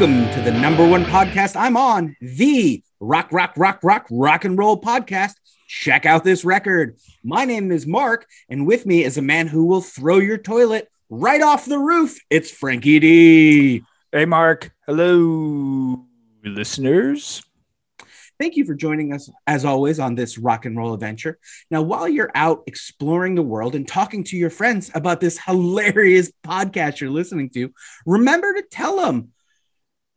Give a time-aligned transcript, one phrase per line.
[0.00, 4.56] Welcome to the number one podcast I'm on, the rock, rock, rock, rock, rock and
[4.56, 5.34] roll podcast.
[5.68, 6.96] Check out this record.
[7.22, 10.88] My name is Mark, and with me is a man who will throw your toilet
[11.10, 12.18] right off the roof.
[12.30, 13.82] It's Frankie D.
[14.10, 14.72] Hey, Mark.
[14.86, 16.06] Hello,
[16.42, 17.42] listeners.
[18.38, 21.38] Thank you for joining us, as always, on this rock and roll adventure.
[21.70, 26.32] Now, while you're out exploring the world and talking to your friends about this hilarious
[26.42, 27.70] podcast you're listening to,
[28.06, 29.32] remember to tell them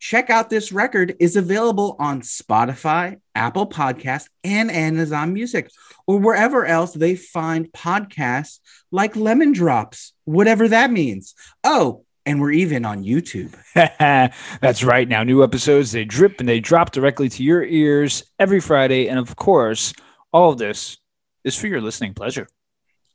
[0.04, 5.72] check out this record is available on Spotify, Apple Podcasts, and Amazon Music,
[6.06, 8.60] or wherever else they find podcasts
[8.92, 11.36] like Lemon Drops, whatever that means.
[11.64, 13.56] Oh, and we're even on YouTube.
[14.60, 15.08] That's right.
[15.08, 19.08] Now, new episodes, they drip and they drop directly to your ears every Friday.
[19.08, 19.94] And of course,
[20.34, 20.98] all of this
[21.46, 22.50] is for your listening pleasure.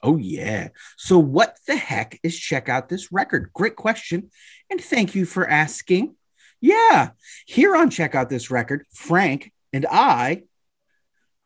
[0.03, 0.69] Oh, yeah.
[0.97, 3.51] So, what the heck is Check Out This Record?
[3.53, 4.31] Great question.
[4.71, 6.15] And thank you for asking.
[6.61, 7.11] Yeah.
[7.47, 10.43] Here on Check Out This Record, Frank and I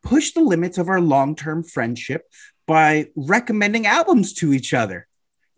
[0.03, 2.25] push the limits of our long term friendship
[2.67, 5.07] by recommending albums to each other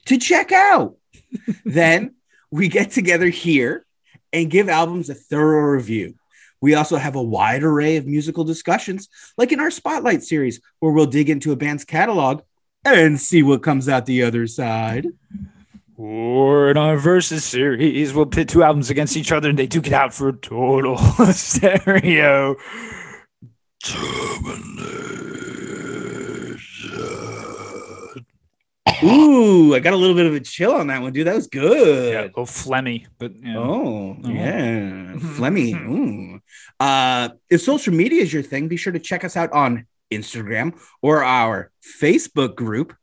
[0.06, 0.96] to check out.
[1.64, 2.14] then
[2.50, 3.86] we get together here
[4.32, 6.14] and give albums a thorough review.
[6.60, 10.92] We also have a wide array of musical discussions, like in our Spotlight series, where
[10.92, 12.42] we'll dig into a band's catalog
[12.84, 15.08] and see what comes out the other side.
[15.96, 19.86] Or in our versus series, we'll pit two albums against each other and they duke
[19.86, 20.96] it out for a total
[21.32, 22.56] stereo.
[29.02, 31.26] Ooh, I got a little bit of a chill on that one, dude.
[31.26, 32.12] That was good.
[32.12, 33.32] Yeah, a little phlegmy, but.
[33.54, 35.12] Oh, yeah.
[35.16, 35.74] Flemmy.
[35.74, 36.40] Ooh.
[36.80, 40.78] Uh, if social media is your thing, be sure to check us out on Instagram
[41.02, 42.94] or our Facebook group.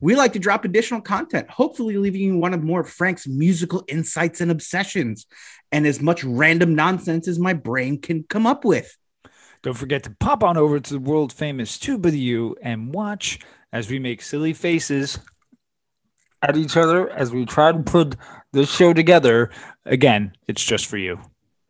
[0.00, 3.84] We like to drop additional content, hopefully leaving you one of more of Frank's musical
[3.88, 5.26] insights and obsessions,
[5.72, 8.96] and as much random nonsense as my brain can come up with.
[9.62, 12.92] Don't forget to pop on over to the world famous Tube of the U and
[12.94, 13.40] watch
[13.72, 15.18] as we make silly faces
[16.42, 18.16] at each other as we try to put
[18.52, 19.50] this show together.
[19.84, 21.20] Again, it's just for you.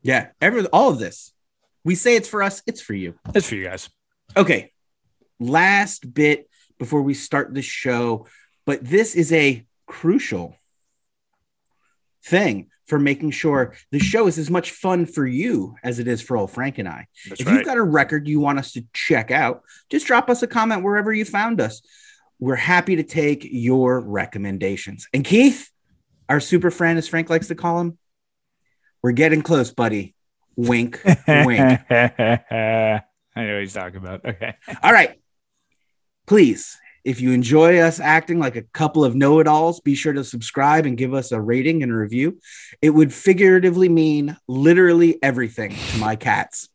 [0.03, 1.33] Yeah, every all of this.
[1.85, 3.19] We say it's for us, it's for you.
[3.35, 3.89] It's for you guys.
[4.37, 4.73] Okay.
[5.41, 6.48] Last bit
[6.79, 8.27] before we start the show,
[8.65, 10.57] but this is a crucial
[12.25, 16.23] thing for making sure the show is as much fun for you as it is
[16.23, 17.07] for old Frank and I.
[17.29, 17.57] That's if right.
[17.57, 20.83] you've got a record you want us to check out, just drop us a comment
[20.83, 21.83] wherever you found us.
[22.41, 25.07] We're happy to take your recommendations.
[25.13, 25.71] And Keith,
[26.29, 27.99] our super friend, as Frank likes to call him,
[29.03, 30.15] we're getting close, buddy.
[30.57, 31.61] Wink, wink.
[31.91, 33.03] I
[33.37, 34.25] know what he's talking about.
[34.25, 34.55] Okay.
[34.83, 35.21] All right.
[36.29, 40.13] Please, if you enjoy us acting like a couple of know it alls, be sure
[40.13, 42.39] to subscribe and give us a rating and a review.
[42.83, 46.69] It would figuratively mean literally everything to my cats.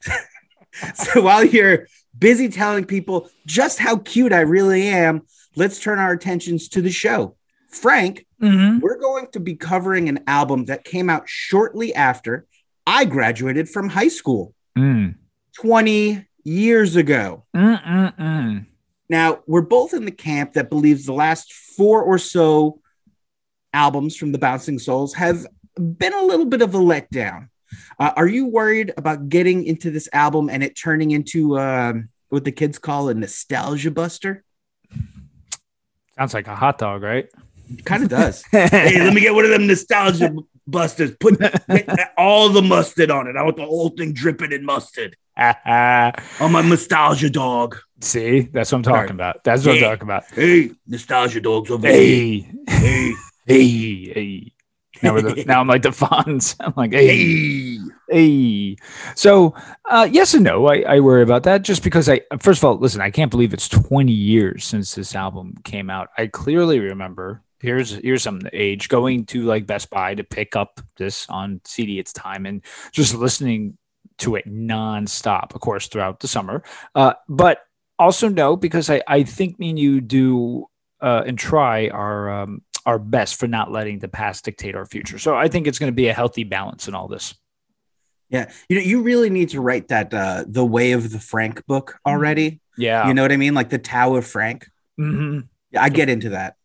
[0.94, 1.86] so while you're
[2.18, 5.22] busy telling people just how cute I really am,
[5.54, 7.36] let's turn our attentions to the show.
[7.70, 8.80] Frank, Mm-hmm.
[8.80, 12.46] we're going to be covering an album that came out shortly after
[12.86, 15.16] I graduated from high school Mm.
[15.56, 17.44] 20 years ago.
[17.54, 18.66] Mm-mm-mm.
[19.08, 22.80] Now, we're both in the camp that believes the last four or so
[23.72, 25.46] albums from the Bouncing Souls have
[25.76, 27.48] been a little bit of a letdown.
[27.98, 32.44] Uh, are you worried about getting into this album and it turning into um, what
[32.44, 34.44] the kids call a nostalgia buster?
[36.16, 37.28] Sounds like a hot dog, right?
[37.84, 38.44] Kind of does.
[38.50, 40.34] hey, let me get one of them nostalgia
[40.66, 41.12] busters.
[41.18, 41.40] Put
[42.16, 43.36] all the mustard on it.
[43.36, 47.76] I want the whole thing dripping in mustard on my nostalgia dog.
[48.02, 49.44] See, that's what I'm talking about.
[49.44, 49.86] That's what Yeah.
[49.86, 50.24] I'm talking about.
[50.32, 51.96] Hey, nostalgia dogs over here.
[51.96, 53.14] Hey, Hey,
[53.46, 54.52] hey, hey.
[55.02, 56.56] Now, the, now I'm like the Fonz.
[56.60, 57.78] I'm like, hey, hey.
[58.10, 58.76] hey.
[59.16, 59.54] So,
[59.88, 60.66] uh, yes and no.
[60.66, 63.52] I, I worry about that just because I, first of all, listen, I can't believe
[63.54, 66.08] it's 20 years since this album came out.
[66.18, 67.42] I clearly remember.
[67.62, 71.98] Here's here's some age going to like Best Buy to pick up this on CD.
[71.98, 73.76] It's time and just listening
[74.20, 76.62] to it nonstop, of course, throughout the summer.
[76.94, 77.62] Uh, but
[77.98, 80.66] also no, because I, I think me and you do
[81.00, 85.18] uh, and try our um, our best for not letting the past dictate our future.
[85.18, 87.34] So I think it's going to be a healthy balance in all this.
[88.30, 91.66] Yeah, you know, you really need to write that uh the Way of the Frank
[91.66, 92.60] book already.
[92.78, 93.08] Yeah.
[93.08, 93.54] You know what I mean?
[93.54, 94.68] Like the Tao of Frank.
[94.98, 95.48] Mhm.
[95.72, 96.56] Yeah, I get into that.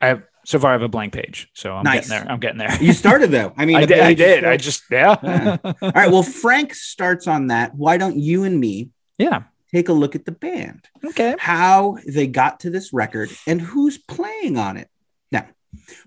[0.00, 2.08] I have so far I have a blank page, so I'm Nice.
[2.08, 2.32] getting there.
[2.32, 2.82] I'm getting there.
[2.82, 3.52] You started though.
[3.56, 4.00] I mean, I did.
[4.00, 4.44] I did.
[4.44, 5.16] I just yeah.
[5.22, 5.56] Yeah.
[5.64, 6.10] All right.
[6.10, 7.74] Well, Frank starts on that.
[7.74, 9.44] Why don't you and me yeah.
[9.72, 10.88] take a look at the band?
[11.04, 11.34] Okay.
[11.38, 14.88] how they got to this record and who's playing on it.
[15.32, 15.46] Now,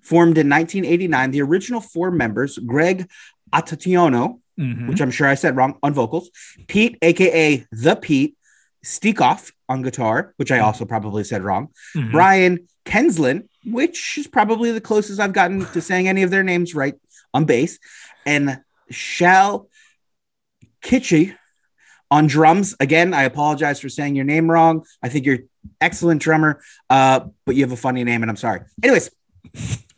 [0.01, 3.09] formed in 1989, the original four members, Greg
[3.53, 4.87] Atationo, Mhm.
[4.89, 6.29] which I'm sure I said wrong on vocals,
[6.67, 8.35] Pete, aka the Pete,
[8.83, 12.11] Steakoff on guitar, which I also probably said wrong, Mhm.
[12.11, 16.73] Brian Kenslin, which is probably the closest I've gotten to saying any of their names
[16.73, 16.95] right
[17.33, 17.79] on bass,
[18.25, 19.69] and Shal
[20.81, 21.35] Kitchy
[22.09, 22.75] on drums.
[22.79, 24.85] Again, I apologize for saying your name wrong.
[25.03, 25.39] I think you're
[25.81, 28.61] excellent drummer, uh, but you have a funny name, and I'm sorry.
[28.81, 29.11] Anyways,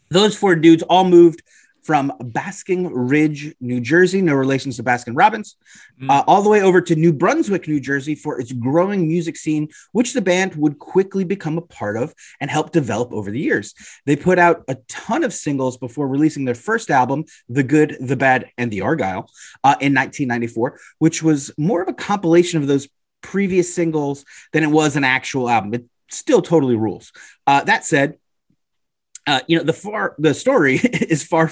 [0.10, 1.44] those four dudes all moved
[1.84, 5.56] from Basking Ridge, New Jersey, no relations to Baskin Robbins,
[6.02, 6.10] Mm.
[6.10, 9.68] uh, all the way over to New Brunswick, New Jersey, for its growing music scene,
[9.92, 13.74] which the band would quickly become a part of and help develop over the years.
[14.06, 18.16] They put out a ton of singles before releasing their first album, The Good, the
[18.16, 19.30] Bad, and the Argyle,
[19.64, 22.88] uh, in 1994, which was more of a compilation of those
[23.22, 24.24] previous singles
[24.54, 25.74] than it was an actual album.
[25.74, 27.12] It still totally rules.
[27.46, 28.18] Uh, that said,
[29.28, 31.52] uh, you know the far the story is far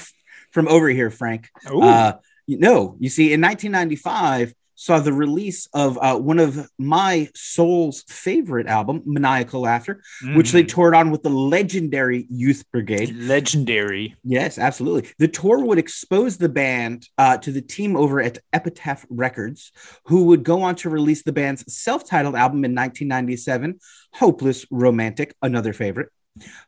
[0.57, 1.49] from over here, Frank.
[1.67, 2.13] Uh,
[2.47, 8.01] you no, you see, in 1995 saw the release of uh, one of my soul's
[8.07, 10.01] favorite album, Maniacal Laughter,
[10.35, 10.67] which they Mhm.
[10.67, 13.15] toured on with the legendary Youth Brigade.
[13.15, 14.15] legendary.
[14.23, 15.11] Yes, absolutely.
[15.19, 19.71] The tour would expose the band uh, to the team over at Epitaph Records,
[20.05, 23.79] who would go on to release the band's self titled album in 1997,
[24.13, 26.09] Hopeless Romantic, another favorite.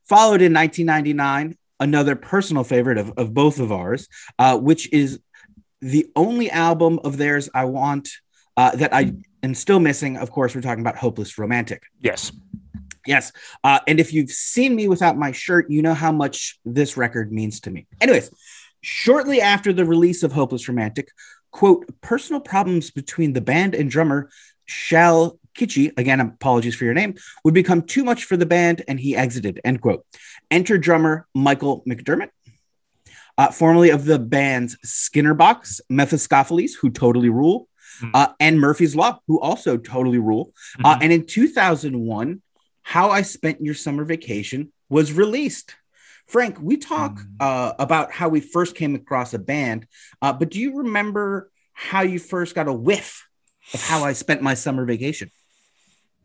[0.08, 5.20] Followed in 1999, another personal favorite of, of both of ours, uh, which is
[5.82, 8.10] the only album of theirs I want
[8.58, 10.18] uh, that I am still missing.
[10.18, 11.84] Of course, we're talking about Hopeless Romantic.
[12.02, 12.32] Yes.
[13.08, 13.32] Yes.
[13.64, 17.32] Uh, and if you've seen me without my shirt, you know how much this record
[17.32, 17.88] means to me.
[18.02, 18.30] Anyways,
[18.82, 21.10] shortly after the release of Hopeless Romantic,
[21.52, 24.30] quote, personal problems between the band and drummer
[24.66, 29.00] Shal Kitschy, again, apologies for your name, would become too much for the band and
[29.00, 30.06] he exited, end quote.
[30.52, 32.30] Enter drummer Michael McDermott.
[33.38, 37.68] Uh, formerly of the bands Skinner Box, Mephiskapheles, who totally rule,
[38.00, 38.10] Hmm.
[38.14, 40.54] uh, and Murphy's Law, who also totally rule.
[40.84, 41.04] Uh, Mhm.
[41.04, 42.42] and in 2001,
[42.82, 45.76] How I Spent Your Summer Vacation was released.
[46.28, 47.26] Frank, we talk Mm.
[47.40, 49.86] uh, about how we first came across a band,
[50.22, 53.28] uh, but do you remember how you first got a whiff
[53.74, 55.30] of how I spent my summer vacation?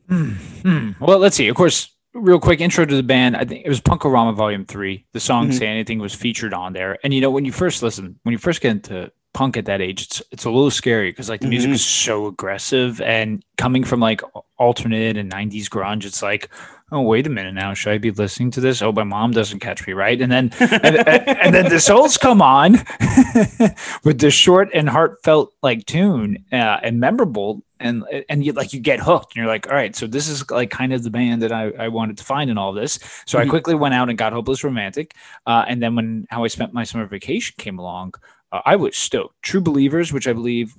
[0.09, 0.31] Hmm.
[0.63, 0.91] Hmm.
[1.01, 1.49] Well, let's see.
[1.49, 3.37] Of course, real quick intro to the band.
[3.37, 5.05] I think it was Punk-O-Rama Volume Three.
[5.13, 5.55] The song Mhm.
[5.59, 6.99] "Say Anything" was featured on there.
[7.05, 9.81] And you know, when you first listen, when you first get into punk at that
[9.81, 11.75] age, it's it's a little scary because like the music Mhm.
[11.75, 14.23] is so aggressive and coming from like
[14.59, 16.49] alternate and '90s grunge, it's like,
[16.93, 18.81] oh wait a minute now, should I be listening to this?
[18.81, 22.17] Oh, my mom doesn't catch me right, and then and, and, and then the souls
[22.17, 22.75] come on
[24.05, 28.81] with the short and heartfelt like tune uh, and memorable and and you like you
[28.81, 31.41] get hooked and you're like all right so this is like kind of the band
[31.43, 33.51] that i, I wanted to find in all this so i Mhm.
[33.51, 35.15] quickly went out and got hopeless romantic
[35.47, 38.15] uh, and then when how i spent my summer vacation came along
[38.53, 40.75] uh, i was stoked true believers which i believe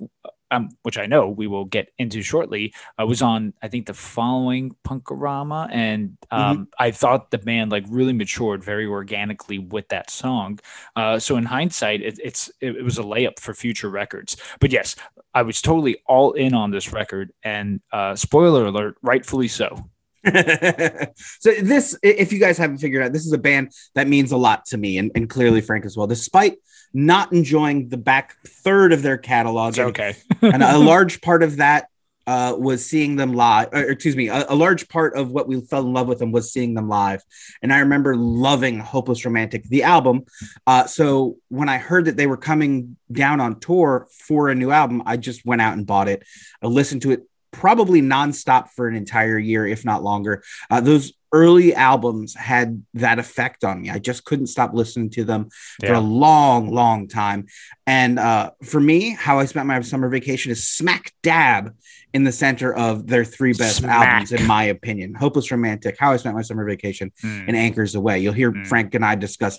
[0.50, 3.94] um, which I know we will get into shortly, I was on I think the
[3.94, 10.10] following Punk-O-Rama, and um, I thought the band like really matured very organically with that
[10.10, 10.58] song.
[10.94, 14.36] Uh, so in hindsight, it, it's it, it was a layup for future records.
[14.60, 14.96] But yes,
[15.34, 19.90] I was totally all in on this record, and uh, spoiler alert, rightfully so.
[20.26, 24.36] so this if you guys haven't figured out this is a band that means a
[24.36, 26.54] lot to me and, and clearly frank as well despite
[26.96, 30.16] not enjoying the back third of their catalog It's okay.
[30.42, 31.88] and a large part of that
[32.26, 35.60] uh, was seeing them live or, excuse me a, a large part of what we
[35.60, 37.22] fell in love with them was seeing them live
[37.62, 40.24] and i remember loving hopeless romantic the album
[40.66, 44.72] uh, so when i heard that they were coming down on tour for a new
[44.72, 46.24] album i just went out and bought it
[46.62, 50.42] i listened to it probably nonstop for an entire year, if not longer.
[50.70, 53.90] Uh, those early albums had that effect on me.
[53.90, 55.48] I just couldn't stop listening to them
[55.84, 57.40] for a long, long time.
[57.86, 61.74] And uh, for me, how I spent my summer vacation is smack dab
[62.14, 64.06] in the center of their three best Smack.
[64.08, 65.14] albums, in my opinion.
[65.14, 67.44] Hopeless Romantic, How I Spent My Summer Vacation, Mm.
[67.48, 68.22] and Anchors Aweigh.
[68.22, 68.66] You'll hear Mm.
[68.66, 69.58] Frank and I discuss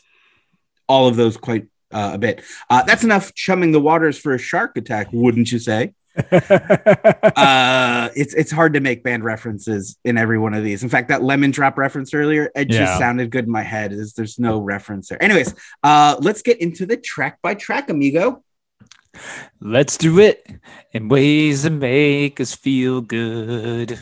[0.89, 2.41] all of those quite uh, a bit.
[2.69, 5.93] Uh, that's enough chumming the waters for a shark attack, wouldn't you say?
[6.31, 11.09] uh it's it's hard to make band references in every one of these in fact
[11.09, 14.59] that lemon drop reference earlier it just sounded good in my head is there's no
[14.59, 18.43] reference there anyways uh let's get into the track by track amigo
[19.59, 20.45] Let's do it
[20.91, 23.99] in ways that make us feel good.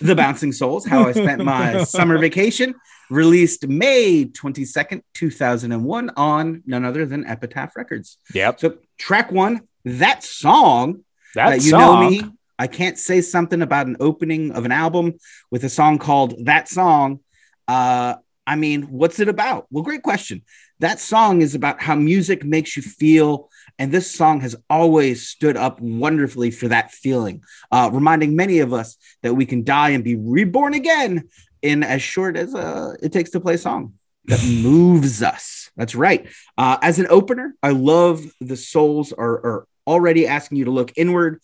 [0.00, 2.74] The Bouncing Souls, How I Spent My Summer Vacation,
[3.08, 8.18] released May 22nd, 2001, on none other than Epitaph Records.
[8.34, 8.60] Yep.
[8.60, 11.80] So, track one, that song, That uh, you song.
[11.80, 12.22] know me,
[12.58, 15.14] I can't say something about an opening of an album
[15.50, 17.20] with a song called That Song.
[17.68, 18.16] Uh,
[18.46, 19.66] I mean, what's it about?
[19.70, 20.42] Well, great question.
[20.80, 23.48] That song is about how music makes you feel.
[23.78, 28.72] And this song has always stood up wonderfully for that feeling, uh, reminding many of
[28.72, 31.28] us that we can die and be reborn again
[31.62, 33.94] in as short as uh, it takes to play a song
[34.26, 35.70] that moves us.
[35.76, 36.26] That's right.
[36.56, 40.92] Uh, as an opener, I love the souls are, are already asking you to look
[40.96, 41.40] inward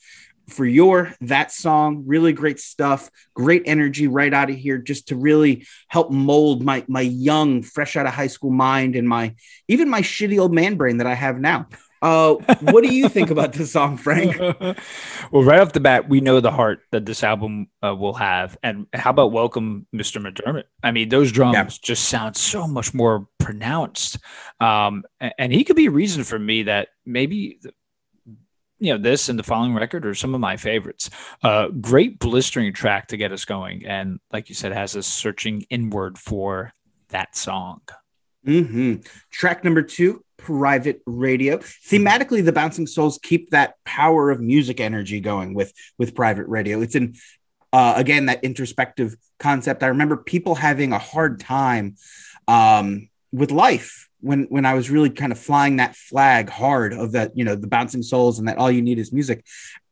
[0.49, 5.17] for your that song really great stuff great energy right out of here just to
[5.17, 9.35] really help mold my my young fresh out of high school mind and my
[9.69, 11.67] even my shitty old man brain that i have now
[12.03, 14.37] uh what do you think about this song frank
[15.31, 18.59] well, right off the bat, we know the heart that this album uh, will have.
[18.63, 20.21] And how about Welcome, Mr.
[20.21, 20.65] McDermott?
[20.83, 21.69] I mean, those drums Yeah.
[21.83, 24.19] just sound so much more pronounced.
[24.61, 27.61] Um, a- and he could be a reason for me that maybe,
[28.83, 31.09] you know, this and the following record are some of my favorites.
[31.43, 33.87] Uh, great blistering track to get us going.
[33.87, 36.73] And like you said, has us searching inward for
[37.11, 37.81] that song.
[38.45, 38.97] hmm
[39.31, 41.59] Track number two, Private Radio.
[41.59, 46.81] Thematically, the Bouncing Souls keep that power of music energy going with with Private Radio.
[46.81, 47.15] It's in
[47.73, 49.85] uh, again that introspective concept.
[49.85, 51.95] I remember people having a hard time
[52.49, 57.13] um, with life when when I was really kind of flying that flag hard of
[57.13, 59.45] that you know the Bouncing Souls and that all you need is music.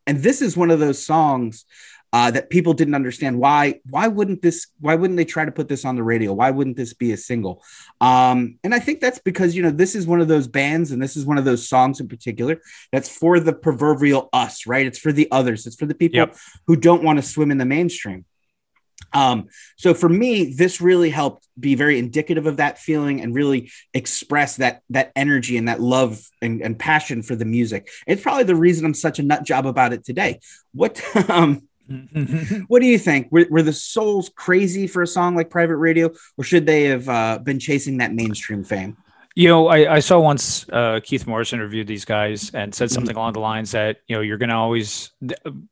[0.06, 1.66] And this is one of those songs
[2.12, 5.68] uh, that people didn't understand why why wouldn't this why wouldn't they try to put
[5.68, 6.32] this on the radio?
[6.32, 7.62] Why wouldn't this be a single?
[8.00, 11.00] Um, and i think that's because you know this is one of those bands and
[11.00, 12.60] this is one of those songs in particular
[12.92, 14.86] that's for the proverbial us right?
[14.86, 15.66] It's for the others.
[15.66, 16.36] It's for the people Yep.
[16.66, 18.24] who don't want to swim in the mainstream
[19.12, 23.70] um, so for me this really helped be very indicative of that feeling and really
[23.94, 28.44] express that that energy and that love and, and passion for the music it's probably
[28.44, 30.40] the reason i'm such a nut job about it today
[30.72, 31.62] what um
[32.68, 33.26] what do you think?
[33.32, 37.08] Were, were the Souls crazy for a song like Private Radio, or should they have
[37.08, 38.96] uh, been chasing that mainstream fame?
[39.36, 43.14] You know, I, I saw once uh, Keith Morris interviewed these guys and said something
[43.14, 45.12] along the lines that, you know, you're going to always,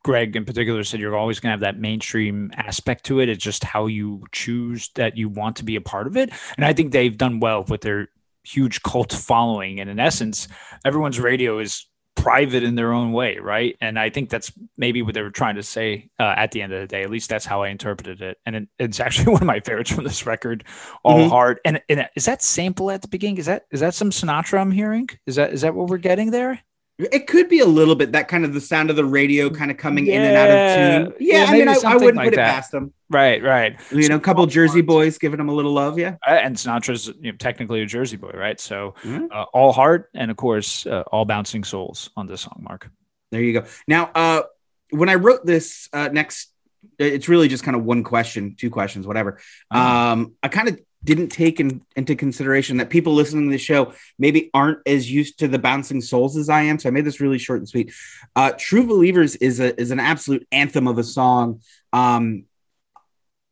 [0.04, 3.28] Greg in particular said you're always going to have that mainstream aspect to it.
[3.28, 6.30] It's just how you choose that you want to be a part of it.
[6.56, 8.08] And I think they've done well with their
[8.44, 9.80] huge cult following.
[9.80, 10.46] And in essence,
[10.84, 11.84] everyone's radio is
[12.22, 13.76] private in their own way, right?
[13.80, 16.72] And I think that's maybe what they were trying to say uh, at the end
[16.72, 17.02] of the day.
[17.02, 18.38] At least that's how I interpreted it.
[18.44, 20.64] And it, it's actually one of my favorites from this record,
[21.04, 21.28] All Mhm.
[21.30, 21.60] Hard.
[21.64, 23.38] And, and is that sample at the beginning?
[23.38, 25.08] Is that is that some Sinatra I'm hearing?
[25.26, 26.60] Is that is that what we're getting there?
[26.98, 29.70] It could be a little bit that kind of the sound of the radio kind
[29.70, 31.16] of coming in and out of tune.
[31.20, 32.92] Yeah, Yeah, I mean, I, I wouldn't like put it past them.
[33.08, 33.78] Right, right.
[33.92, 35.96] You know, a couple Jersey boys giving them a little love.
[35.98, 36.16] Yeah.
[36.26, 38.58] Uh, and Sinatra's you know, technically a Jersey boy, right?
[38.58, 39.28] So Mhm.
[39.30, 42.90] uh, all heart and of course uh, all bouncing souls on this song, Mark.
[43.30, 43.66] There you go.
[43.86, 44.42] Now, uh,
[44.90, 46.52] when I wrote this uh, next,
[46.98, 49.38] it's really just kind of one question, two questions, whatever.
[49.70, 50.12] Uh-huh.
[50.12, 53.92] Um, I kind of didn't take in, into consideration that people listening to the show
[54.18, 56.78] maybe aren't as used to the bouncing souls as I am.
[56.78, 57.92] So I made this really short and sweet.
[58.34, 61.60] Uh, True Believers is a is an absolute anthem of a song.
[61.92, 62.44] Um,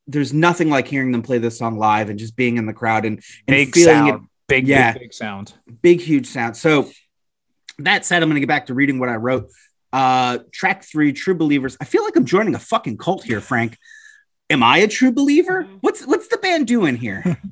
[0.08, 3.04] there's nothing like hearing them play this song live and just being in the crowd
[3.04, 4.92] and, and big feeling it sound, big, Yeah.
[4.92, 5.52] big, big sound.
[5.82, 6.88] big huge sound so
[7.80, 9.50] that said i'm going to get back to reading what i wrote
[9.92, 13.76] uh track three true believers i feel like i'm joining a fucking cult here frank
[14.50, 17.38] am i a true believer what's what's the band doing here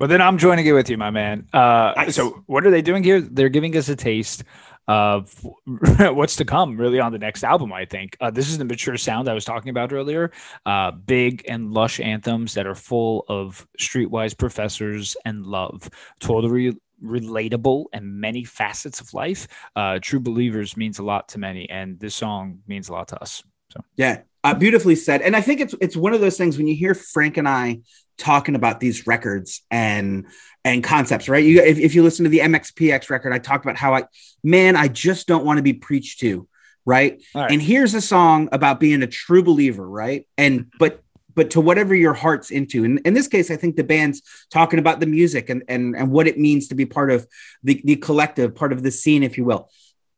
[0.00, 1.46] well, then I'm joining it with you, my man.
[1.52, 2.16] Uh, Nice.
[2.16, 3.20] So what are they doing here?
[3.20, 4.44] They're giving us a taste
[4.88, 5.32] of
[5.98, 7.70] what's to come, really, on the next album.
[7.70, 10.32] I think uh, this is the mature sound I was talking about earlier.
[10.64, 15.90] Uh, big and lush anthems that are full of streetwise professors and love.
[16.18, 19.46] Totally relatable and many facets of life.
[19.76, 23.22] Uh, True Believers means a lot to many, and this song means a lot to
[23.22, 23.42] us.
[23.70, 25.22] So yeah uh, beautifully said.
[25.22, 27.80] And i think it's it's one of those things when you hear frank and i
[28.18, 30.26] talking about these records and
[30.64, 31.44] and concepts right?
[31.44, 34.04] You if, if you listen to the mxpx record i talked about how i
[34.44, 36.46] man i just don't want to be preached to
[36.86, 37.22] right?
[37.34, 37.50] Right.
[37.50, 40.26] and here's a song about being a true believer right?
[40.36, 41.02] And but
[41.34, 42.84] but to whatever your heart's into.
[42.84, 46.10] And in this case i think the band's talking about the music and and, and
[46.10, 47.26] what it means to be part of
[47.62, 49.70] the, the collective part of the scene if you will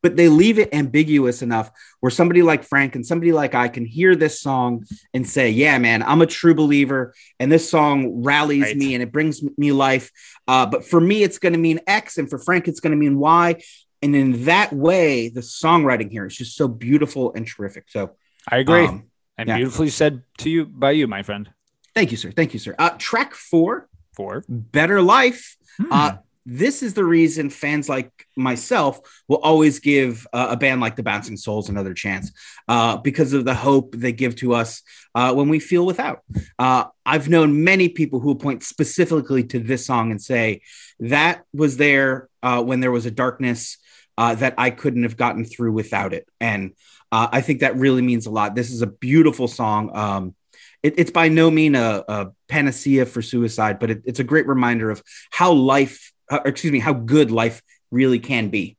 [0.03, 3.85] but they leave it ambiguous enough where somebody like frank and somebody like i can
[3.85, 8.61] hear this song and say yeah man i'm a true believer and this song rallies
[8.63, 8.77] Right.
[8.77, 10.11] me and it brings me life
[10.47, 12.97] uh, but for me it's going to mean x and for frank it's going to
[12.97, 13.55] mean y
[14.03, 17.85] and in that way, the songwriting here is just so beautiful and terrific.
[17.87, 18.17] So
[18.51, 18.85] I agree.
[18.85, 19.05] um,
[19.37, 19.55] and yeah.
[19.55, 21.49] beautifully said to you by you, my friend.
[21.95, 22.29] thank you, sir.
[22.31, 22.75] Thank you, sir.
[22.77, 25.55] Uh, track four, For Better Life.
[25.77, 25.85] Hmm.
[25.89, 26.11] Uh,
[26.45, 31.03] this is the reason fans like myself will always give uh, a band like the
[31.03, 32.31] Bouncing Souls another chance
[32.67, 34.81] uh, because of the hope they give to us
[35.15, 36.21] uh, when we feel without.
[36.59, 40.61] Uh, I've known many people who point specifically to this song and say
[40.99, 43.77] that was there uh, when there was a darkness
[44.17, 46.27] uh, that I couldn't have gotten through without it.
[46.39, 46.73] And
[47.15, 48.55] I think that really means a lot.
[48.55, 49.95] This is a beautiful song.
[49.95, 50.35] Um,
[50.83, 54.47] it, it's by no mean a, a panacea for suicide, but it, it's a great
[54.47, 57.61] reminder of how life, uh, excuse me, how good life
[57.91, 58.77] really can be.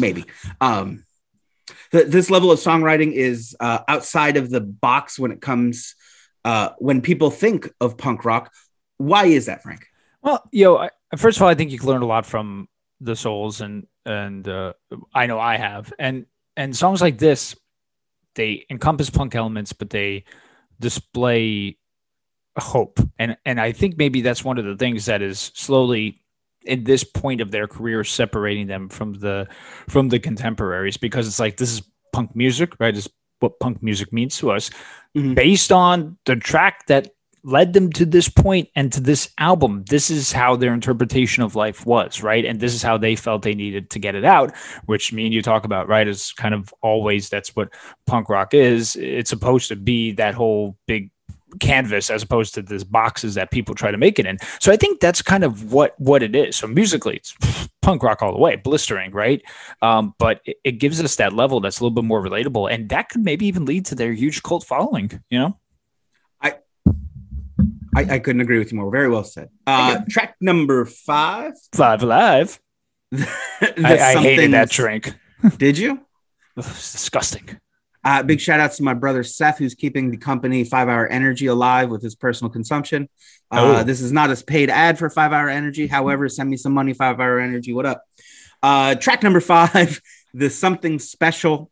[0.00, 0.24] Maybe.
[0.60, 1.04] Um,
[1.92, 5.94] th- this level of songwriting is uh, outside of the box when it comes
[6.44, 8.52] uh, when people think of punk rock.
[8.96, 9.86] Why is that, Frank?
[10.22, 12.68] Well, yo, I, first of all, I think you can learn a lot from
[13.00, 14.72] the Souls, and and uh,
[15.14, 17.56] I know I have, and and songs like this,
[18.34, 20.24] they encompass punk elements, but they
[20.80, 21.78] display
[22.58, 26.21] hope, and and I think maybe that's one of the things that is slowly
[26.64, 29.48] in this point of their career separating them from the
[29.88, 32.96] from the contemporaries because it's like this is punk music, right?
[32.96, 33.08] Is
[33.40, 34.70] what punk music means to us,
[35.16, 35.34] Mhm.
[35.34, 37.10] based on the track that
[37.44, 39.82] led them to this point and to this album.
[39.88, 42.44] This is how their interpretation of life was, right?
[42.44, 44.54] And this is how they felt they needed to get it out,
[44.86, 46.06] which me and you talk about, right?
[46.06, 47.70] Is kind of always that's what
[48.06, 48.94] punk rock is.
[48.94, 51.10] It's supposed to be that whole big
[51.60, 54.38] canvas as opposed to these boxes that people try to make it in.
[54.60, 56.56] So I think that's kind of what what it is.
[56.56, 57.34] So musically, it's
[57.82, 59.42] punk rock all the way, blistering, right?
[59.80, 62.88] Um, but it, it gives us that level that's a little bit more relatable, and
[62.90, 65.20] that could maybe even lead to their huge cult following.
[65.30, 65.58] You know?
[67.94, 68.90] I, I couldn't agree with you more.
[68.90, 69.50] Very well said.
[69.66, 71.52] Uh, track number five.
[71.74, 72.58] Five Alive.
[73.12, 75.14] I, I hated that drink.
[75.58, 76.00] Did you?
[76.56, 77.60] It's disgusting.
[78.04, 81.46] Uh, big shout out to my brother Seth, who's keeping the company Five Hour Energy
[81.46, 83.08] alive with his personal consumption.
[83.50, 83.84] Uh, Oh.
[83.84, 85.86] This is not a paid ad for Five Hour Energy.
[85.86, 87.72] However, send me some money, Five Hour Energy.
[87.72, 88.02] What up?
[88.62, 90.00] Uh, track number five,
[90.34, 91.70] the something special.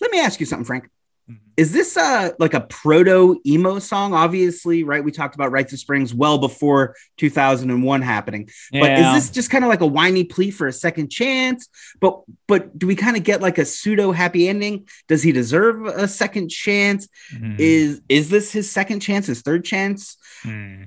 [0.00, 0.88] Let me ask you something, Frank.
[1.30, 1.36] Mhm.
[1.56, 4.14] Is this uh like a proto emo song?
[4.14, 5.04] Obviously, right?
[5.04, 8.48] We talked about Rites of Springs well before 2001 happening.
[8.72, 11.68] But is this just kind of like a whiny plea for a second chance?
[12.00, 14.88] But but do we kind of get like a pseudo happy ending?
[15.06, 17.08] Does he deserve a second chance?
[17.34, 17.56] Mhm.
[17.58, 19.26] Is is this his second chance?
[19.26, 20.16] His third chance?
[20.44, 20.86] Mhm.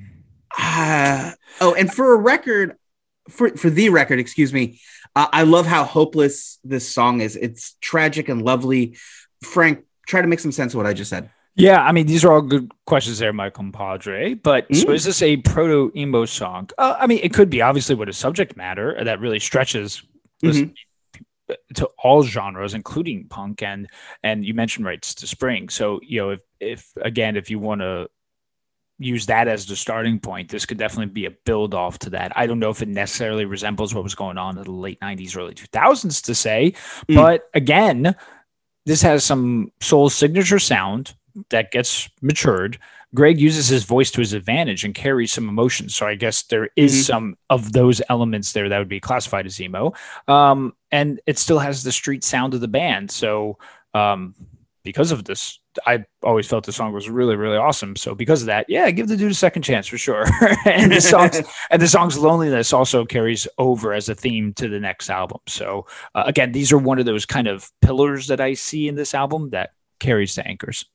[0.58, 2.76] Ah, oh, and for a record,
[3.30, 4.80] for for the record, excuse me,
[5.16, 7.36] uh, I love how hopeless this song is.
[7.36, 8.98] It's tragic and lovely.
[9.44, 11.30] Frank, try to make some sense of what I just said.
[11.56, 14.34] Yeah, I mean, these are all good questions there, my compadre.
[14.34, 14.94] But so Mm.
[14.96, 16.70] is this a proto emo song?
[16.80, 20.02] Uh, I mean, it could be obviously with a subject matter that really stretches
[20.42, 20.64] this-
[21.76, 23.88] to all genres, including punk and
[24.24, 25.70] and you mentioned Rites of Spring.
[25.70, 28.08] So you know, if if again, if you want to
[29.00, 32.32] use that as the starting point, this could definitely be a build off to that.
[32.38, 35.36] I don't know if it necessarily resembles what was going on in the late '90s,
[35.38, 36.74] early 2000s to say,
[37.10, 37.16] Mm.
[37.16, 38.16] but again,
[38.86, 41.14] this has some soul signature sound
[41.50, 42.78] that gets matured.
[43.16, 45.88] Greg uses his voice to his advantage and carries some emotion.
[45.90, 47.06] So I guess there is Mhm.
[47.06, 49.94] some of those elements there that would be classified as emo.
[50.28, 53.12] Um, and it still has the street sound of the band.
[53.12, 53.58] So
[53.96, 54.34] um,
[54.84, 57.96] because of this, I always felt the song was really, really awesome.
[57.96, 60.26] So because of that, yeah, give the dude a second chance for sure.
[60.66, 61.42] and the songs
[61.72, 65.40] and the song's loneliness also carries over as a theme to the next album.
[65.48, 68.96] So uh, again, these are one of those kind of pillars that I see in
[68.96, 70.86] this album that carries the anchors.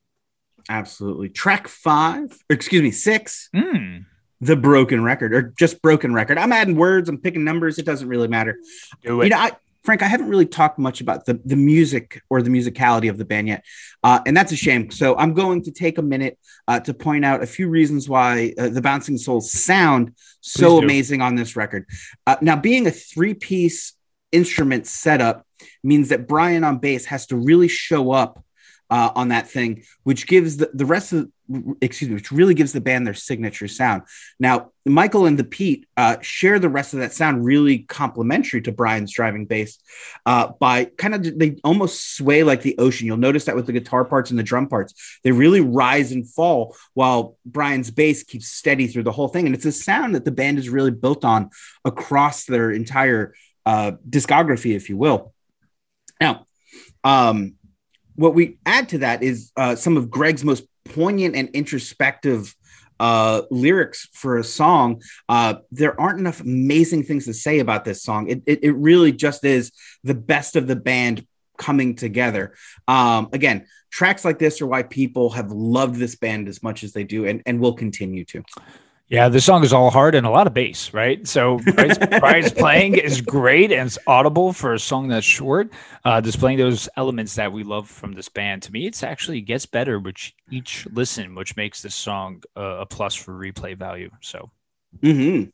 [0.69, 1.31] Absolutely.
[1.31, 4.05] Track five, or excuse me, six, Mm,
[4.41, 6.39] the broken record, or just broken record.
[6.39, 7.79] I'm adding words, I'm picking numbers.
[7.79, 8.59] It doesn't really matter.
[9.03, 9.25] do it.
[9.25, 9.53] You know, I,
[9.85, 13.25] Frank, I haven't really talked much about the, the music or the musicality of the
[13.25, 13.65] band yet.
[14.03, 14.91] Uh, and that's a shame.
[14.91, 18.55] So I'm going to take a minute uh, to point out a few reasons why
[18.59, 21.87] uh, the Bouncing Souls sound so amazing on this record.
[22.27, 23.95] Uh, now, being a three piece
[24.33, 25.47] instrument setup
[25.83, 28.45] means that Brian on bass has to really show up
[28.91, 31.31] uh, on that thing, which gives the, the rest of
[31.81, 34.03] excuse me, which really gives the band their signature sound.
[34.39, 38.73] Now, Michael and the Pete uh, share the rest of that sound really complementary to
[38.73, 39.79] Brian's driving bass
[40.27, 43.07] uh, by kind of they almost sway like the ocean.
[43.07, 46.29] You'll notice that with the guitar parts and the drum parts, they really rise and
[46.29, 49.47] fall while Brian's bass keeps steady through the whole thing.
[49.47, 51.51] And it's a sound that the band is really built on
[51.85, 55.33] across their entire uh, discography, if you will.
[56.21, 56.47] Now,
[57.05, 57.55] um,
[58.19, 62.55] what we add to that is uh, some of Greg's most poignant and introspective
[62.99, 68.03] uh, lyrics for a song, uh, there aren't enough amazing things to say about this
[68.03, 68.29] song.
[68.29, 69.71] It, it, it really just is
[70.03, 71.25] the best of the band
[71.59, 72.55] coming together.
[72.89, 76.93] Um, again, tracks like this are why people have loved this band as much as
[76.93, 78.43] they do and, and will continue to.
[79.11, 81.27] Yeah, the song is all hard and a lot of bass, right?
[81.27, 81.59] So
[82.21, 85.71] Brian's, playing is great and it's audible for a song that's short,
[86.05, 88.65] uh, displaying those elements that we love from this band.
[88.65, 90.17] To me, it's actually gets better with
[90.51, 94.11] each listen, which makes this song uh, a plus for replay value.
[94.21, 94.51] So,
[95.01, 95.49] mm-hmm.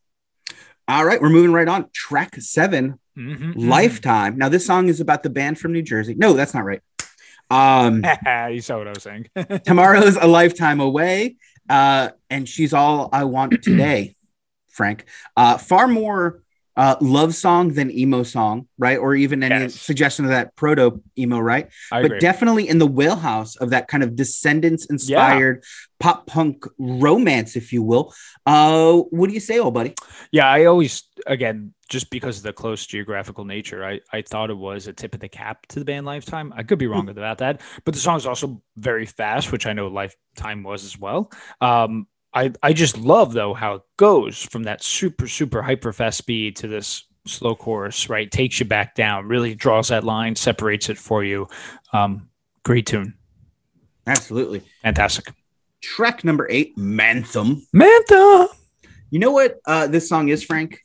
[0.88, 1.90] all right, we're moving right on.
[1.92, 3.68] Track 7 mm-hmm, mm-hmm.
[3.68, 4.36] Lifetime.
[4.36, 6.16] Now, this song is about the band from New Jersey.
[6.16, 6.82] No, that's not right.
[7.50, 8.04] Um,
[8.50, 9.28] you saw what I was saying.
[9.64, 11.36] tomorrow's a lifetime away.
[11.68, 14.14] Uh, and she's all I want today,
[14.70, 15.04] Frank.
[15.36, 16.42] Uh, far more
[16.76, 18.98] uh, love song than emo song, right?
[18.98, 19.74] Or even any Yes.
[19.80, 21.68] suggestion of that proto emo, right?
[21.92, 22.18] I but agree.
[22.18, 25.62] definitely in the wheelhouse of that kind of Descendants inspired
[26.00, 28.12] pop punk romance, if you will.
[28.44, 29.94] Uh, what do you say, old buddy?
[30.32, 34.58] Yeah, I always again just because of the close geographical nature, I I thought it
[34.58, 36.52] was a tip of the cap to the band Lifetime.
[36.56, 39.72] I could be wrong about that, but the song is also very fast, which I
[39.72, 41.30] know Lifetime was as well.
[41.60, 46.18] Um, I I just love though how it goes from that super super hyper fast
[46.18, 48.28] speed to this slow chorus, right?
[48.28, 51.46] Takes you back down, really draws that line, separates it for you.
[51.92, 52.28] Um,
[52.64, 53.14] great tune,
[54.04, 54.62] Absolutely.
[54.82, 55.32] fantastic.
[55.80, 57.62] Track number eight, Manthem.
[57.72, 58.48] Mantha.
[59.10, 60.83] You know what uh, this song is, Frank?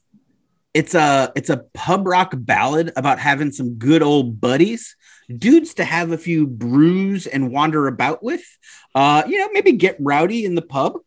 [0.74, 4.96] It's a it's a pub rock ballad about having some good old buddies,
[5.36, 8.44] dudes to have a few brews and wander about with.
[8.94, 11.00] Uh, you know, maybe get rowdy in the pub.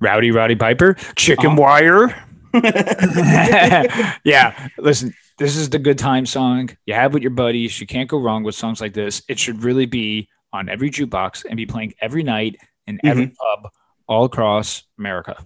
[0.00, 1.60] Rowdy Roddy Piper, Chicken Uh-huh.
[1.60, 2.24] Wire.
[4.24, 7.80] yeah, listen, this is the good time song you have with your buddies.
[7.80, 9.22] You can't go wrong with songs like this.
[9.28, 13.62] It should really be on every jukebox and be playing every night in every Mm-hmm.
[13.62, 13.72] pub
[14.06, 15.44] all across America.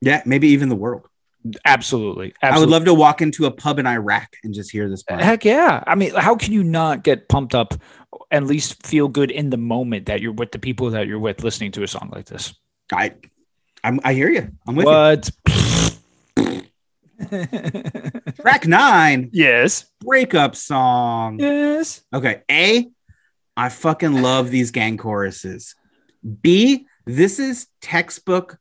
[0.00, 1.08] yeah, maybe even the world.
[1.64, 2.34] Absolutely.
[2.42, 5.02] I would love to walk into a pub in Iraq and just hear this.
[5.02, 5.20] Part.
[5.20, 5.82] Heck yeah.
[5.86, 7.74] I mean, how can you not get pumped up,
[8.30, 11.42] at least feel good in the moment that you're with the people that you're with
[11.44, 12.54] listening to a song like this?
[12.92, 13.14] I,
[13.84, 14.50] I'm, I hear you.
[14.66, 15.30] I'm with What?
[16.38, 16.62] you.
[18.40, 19.86] Track nine, yes.
[20.00, 21.38] breakup song.
[21.38, 22.02] Yes.
[22.12, 22.42] Okay.
[22.50, 22.88] A,
[23.56, 25.74] I fucking love these gang choruses.
[26.42, 28.58] B, this is textbook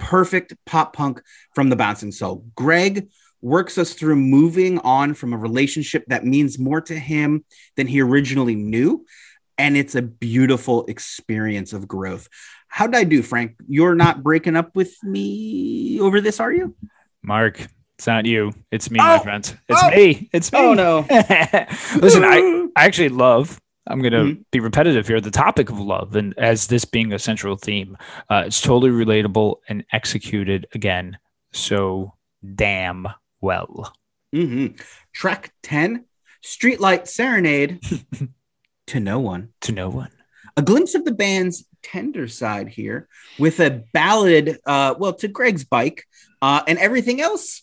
[0.00, 1.22] perfect pop punk
[1.54, 2.44] from the bouncing soul.
[2.56, 3.08] Greg
[3.42, 7.44] works us through moving on from a relationship that means more to him
[7.76, 9.06] than he originally knew.
[9.56, 12.28] And it's a beautiful experience of growth.
[12.68, 13.56] How did I do, Frank?
[13.68, 16.74] You're not breaking up with me over this, are you?
[17.22, 17.66] Mark,
[17.98, 18.52] it's not you.
[18.70, 19.18] It's me, my Oh.
[19.20, 19.58] friend.
[19.68, 19.90] It's Oh.
[19.90, 20.30] me.
[20.32, 20.66] It's oh, me.
[20.68, 21.06] Oh, no.
[22.00, 23.60] Listen, I, I actually love,
[23.90, 24.44] I'm going to Mhm.
[24.50, 26.14] be repetitive here, the topic of love.
[26.16, 27.96] And as this being a central theme,
[28.28, 31.18] uh, it's totally relatable and executed again
[31.52, 32.14] so
[32.54, 33.06] damn
[33.40, 33.92] well.
[34.32, 34.68] hmm
[35.12, 36.04] Track 10,
[36.44, 37.80] Streetlight Serenade
[38.86, 39.50] to No One.
[39.62, 40.10] To no one.
[40.56, 45.64] a glimpse of the band's tender side here with a ballad uh well to greg's
[45.64, 46.04] bike
[46.42, 47.62] uh and everything else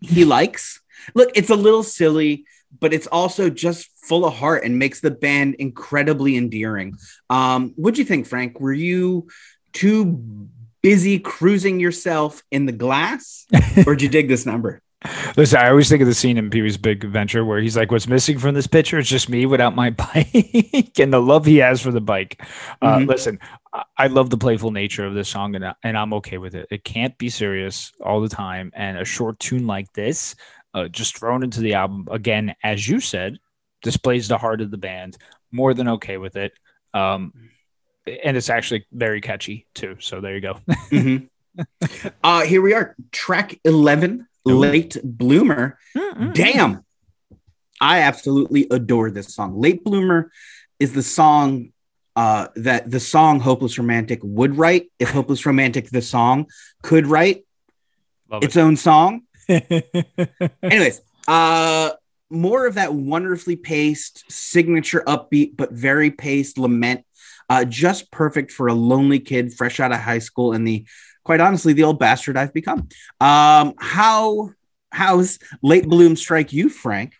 [0.00, 0.80] he likes
[1.14, 2.44] look it's a little silly
[2.80, 6.96] but it's also just full of heart and makes the band incredibly endearing
[7.30, 9.28] um what'd you think frank were you
[9.72, 10.48] too
[10.82, 13.46] busy cruising yourself in the glass
[13.86, 14.80] or did you dig this number
[15.36, 17.90] Listen, I always think of the scene in Pee Wee's Big Adventure where he's like,
[17.90, 21.56] "What's missing from this picture is just me without my bike and the love he
[21.56, 22.40] has for the bike."
[22.80, 23.08] Uh, Mhm.
[23.08, 23.38] Listen,
[23.72, 26.68] I- I love the playful nature of this song, and and I'm okay with it.
[26.70, 30.36] It can't be serious all the time, and a short tune like this,
[30.74, 33.38] uh, just thrown into the album again, as you said,
[33.82, 35.16] displays the heart of the band.
[35.50, 36.52] More than okay with it,
[36.94, 37.32] um,
[38.06, 39.96] and it's actually very catchy too.
[40.00, 40.58] So there you go.
[40.90, 41.28] Mhm.
[42.24, 44.52] uh here we are track 11 Ooh.
[44.58, 45.78] late bloomer
[46.32, 46.82] Damn.
[47.78, 49.60] I absolutely adore this song.
[49.60, 50.30] Late Bloomer
[50.78, 51.72] is the song
[52.14, 56.46] uh, that the song Hopeless Romantic would write if Hopeless Romantic, the song,
[56.82, 57.44] could write
[58.30, 59.22] Love its own song.
[59.48, 60.52] It.
[60.62, 61.90] Anyways, uh,
[62.30, 67.04] more of that wonderfully paced, signature upbeat, but very paced lament.
[67.48, 70.86] Uh, just perfect for a lonely kid fresh out of high school and the,
[71.24, 72.88] quite honestly, the old bastard I've become.
[73.20, 74.50] Um, how,
[74.90, 77.12] how's Late Bloom strike you, Frank?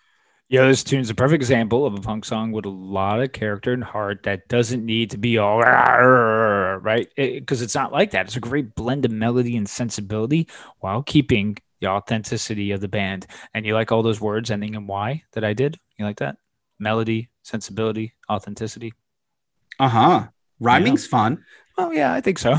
[0.53, 3.73] Yeah, this tune's a perfect example of a punk song with a lot of character
[3.73, 8.27] and heart that doesn't need to be all right because it's not like that.
[8.27, 10.47] It's a great blend of melody and sensibility
[10.81, 13.27] while keeping the authenticity of the band.
[13.53, 15.79] And you like all those words ending in Y that I did?
[15.99, 16.37] You like that?
[16.79, 18.95] Melody, sensibility, authenticity.
[19.79, 20.27] Uh huh.
[20.61, 21.45] Rhyming's fun.
[21.77, 22.55] Oh yeah, I think so.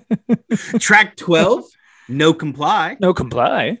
[0.78, 1.64] Track 12,
[2.08, 2.96] No Comply.
[3.00, 3.78] no comply.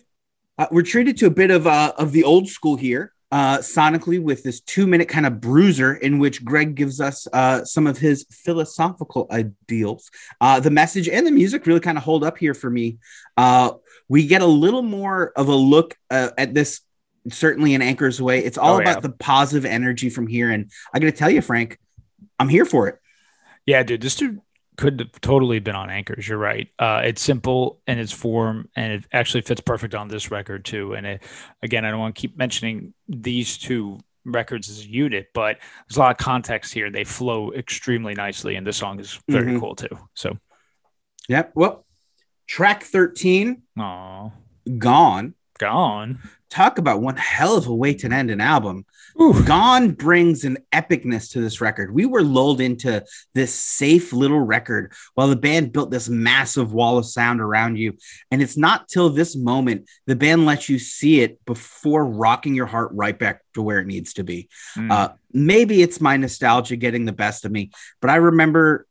[0.58, 4.18] Uh, we're treated to a bit of uh, of the old school here, uh, sonically,
[4.22, 7.98] with this two minute kind of bruiser in which Greg gives us uh, some of
[7.98, 10.10] his philosophical ideals.
[10.40, 12.96] Uh, the message and the music really kind of hold up here for me.
[13.36, 13.72] Uh,
[14.08, 16.80] we get a little more of a look uh, at this,
[17.30, 18.42] certainly in Anchors Aweigh.
[18.44, 18.90] It's all Oh, yeah.
[18.90, 20.50] about the positive energy from here.
[20.50, 21.78] And I got to tell you, Frank,
[22.38, 22.98] I'm here for it.
[23.66, 24.40] Yeah, dude, this dude
[24.76, 26.28] could have totally been on anchors.
[26.28, 26.68] You're right.
[26.78, 30.92] Uh, it's simple in its form, and it actually fits perfect on this record too.
[30.92, 31.22] And it,
[31.62, 35.56] again, I don't want to keep mentioning these two records as a unit, but
[35.88, 36.90] there's a lot of context here.
[36.90, 39.60] They flow extremely nicely, and this song is very Mhm.
[39.60, 39.88] cool too.
[40.14, 40.36] So,
[41.28, 41.52] Yep.
[41.56, 41.85] Well,
[42.46, 44.32] track 13, oh,
[44.78, 45.34] Gone.
[45.58, 46.18] gone.
[46.48, 48.86] Talk about one hell of a way to end an album.
[49.20, 49.42] Ooh.
[49.44, 51.92] Gone brings an epicness to this record.
[51.92, 53.04] We were lulled into
[53.34, 57.94] this safe little record while the band built this massive wall of sound around you.
[58.30, 62.66] And it's not till this moment the band lets you see it before rocking your
[62.66, 64.48] heart right back to where it needs to be.
[64.76, 64.90] Mm.
[64.90, 68.85] Uh, maybe it's my nostalgia getting the best of me, but I remember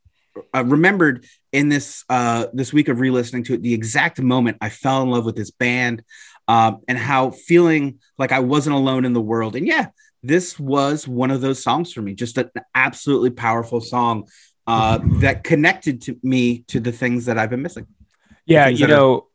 [0.54, 4.70] uh, remembered in this uh, this week of re-listening to it the exact moment I
[4.70, 6.04] fell in love with this band
[6.48, 9.56] um, and how feeling like I wasn't alone in the world.
[9.56, 9.88] And yeah,
[10.24, 14.28] this was one of those songs for me, just an absolutely powerful song
[14.68, 17.88] uh, that connected to me to the things that I've been missing.
[18.46, 19.28] yeah, you know.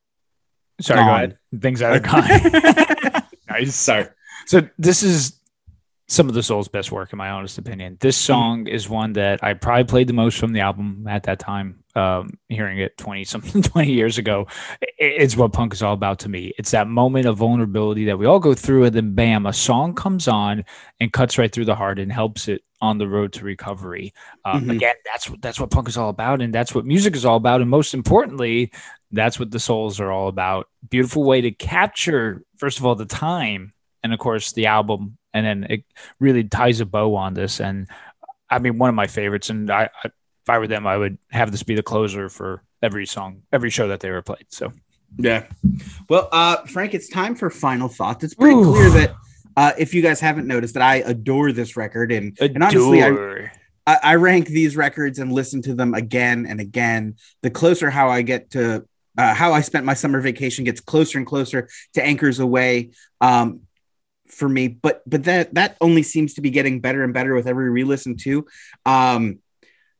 [0.80, 1.38] Sorry, go ahead.
[1.60, 2.00] Things that are
[3.12, 3.22] gone.
[3.48, 3.74] nice.
[3.74, 4.06] Sorry.
[4.46, 5.39] So this is
[6.10, 7.96] some of the Soul's best work, in my honest opinion.
[8.00, 11.38] This song is one that I probably played the most from the album at that
[11.38, 11.84] time.
[11.94, 14.48] Um, hearing it twenty something twenty years ago,
[14.98, 16.52] it's what punk is all about to me.
[16.58, 19.94] It's that moment of vulnerability that we all go through, and then bam, a song
[19.94, 20.64] comes on
[20.98, 24.12] and cuts right through the heart and helps it on the road to recovery.
[24.44, 24.76] Um, Mhm.
[24.76, 27.60] Again, that's that's what punk is all about, and that's what music is all about,
[27.60, 28.72] and most importantly,
[29.12, 30.66] that's what the souls are all about.
[30.88, 35.46] Beautiful way to capture, first of all, the time, and of course the album, and
[35.46, 35.84] then it
[36.18, 37.60] really ties a bow on this.
[37.60, 37.88] And
[38.48, 39.50] I mean, one of my favorites.
[39.50, 42.62] And I, I if I were them, I would have this be the closer for
[42.82, 44.46] every song, every show that they ever played.
[44.48, 44.72] So
[45.18, 45.46] Yeah.
[46.08, 48.24] Well, uh, Frank, it's time for final thoughts.
[48.24, 48.72] It's pretty Ooh.
[48.72, 49.14] clear that
[49.56, 53.08] uh, if you guys haven't noticed that I adore this record and, and honestly, I,
[53.08, 53.52] Adore.
[53.86, 57.16] I, I rank these records and listen to them again and again.
[57.42, 58.86] The closer how I get to
[59.18, 63.62] uh, how I spent my summer vacation gets closer and closer to Anchors Aweigh um,
[64.30, 64.68] for me.
[64.68, 68.16] But but that that only seems to be getting better and better with every re-listen
[68.16, 68.46] too.
[68.86, 69.38] Um,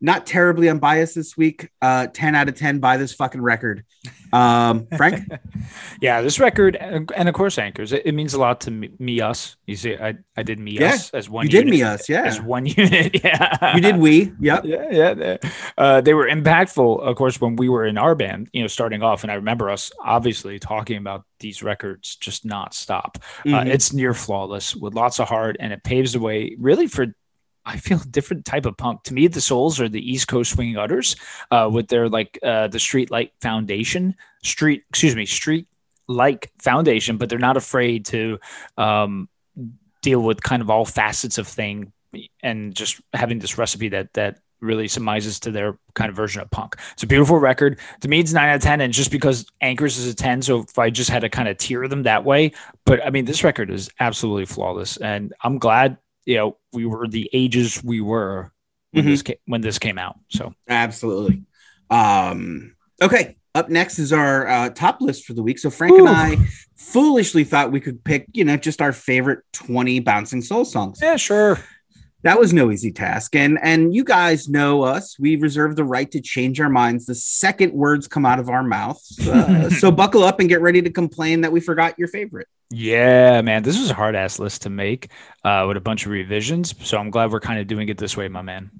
[0.00, 1.68] not terribly unbiased this week.
[1.82, 2.78] Uh, ten out of ten.
[2.78, 3.84] by this fucking record,
[4.32, 5.28] um, Frank.
[6.00, 7.92] yeah, this record, and of course, anchors.
[7.92, 9.56] It, it means a lot to me, me, us.
[9.66, 11.44] You see, I, I did me, Yeah, us as one.
[11.46, 12.22] you did me us, yeah.
[12.24, 13.22] as one unit.
[13.22, 14.32] Yeah, You did we?
[14.40, 14.64] Yep.
[14.64, 15.14] yeah, yeah.
[15.14, 15.38] they-
[15.76, 19.02] Uh, they were impactful, of course, when we were in our band, you know, starting
[19.02, 19.22] off.
[19.22, 23.18] And I remember us obviously talking about these records just not stop.
[23.46, 23.66] Uh, Mhm.
[23.66, 27.06] it's near flawless with lots of heart, and it paves the way really for.
[27.64, 29.02] I feel a different type of punk.
[29.04, 31.16] To me, the Souls are the East Coast swinging utters,
[31.50, 35.66] uh, with their like uh, the Street Light Foundation, street excuse me, Street
[36.08, 38.38] like foundation, but they're not afraid to
[38.76, 39.28] um,
[40.02, 41.92] deal with kind of all facets of thing
[42.42, 46.50] and just having this recipe that that really surmises to their kind of version of
[46.50, 46.76] punk.
[46.92, 47.78] It's a beautiful record.
[48.00, 50.60] To me, it's nine out of ten, and just because Anchors is a ten, so
[50.60, 52.52] if I just had to kind of tier them that way,
[52.84, 57.06] but I mean, this record is absolutely flawless, and I'm glad you know we were
[57.08, 58.52] the ages we were
[58.92, 59.08] when Mhm.
[59.08, 60.16] this came, when this came out.
[60.28, 61.42] So Absolutely.
[61.90, 63.36] Um, okay.
[63.54, 65.58] Up next is our uh, top list for the week.
[65.58, 66.36] So Frank and I
[66.76, 71.00] foolishly thought we could pick, you know, just our favorite 20 bouncing soul songs.
[71.02, 71.58] yeah, sure.
[72.22, 73.34] That was no easy task.
[73.34, 75.18] And and you guys know us.
[75.18, 78.62] We reserve the right to change our minds the second words come out of our
[78.62, 79.18] mouths.
[79.26, 82.48] Uh, so buckle up and get ready to complain that we forgot your favorite.
[82.70, 85.10] Yeah, man, this was a hard ass list to make
[85.44, 86.74] uh, with a bunch of revisions.
[86.86, 88.70] So I'm glad we're kind of doing it this way, my man.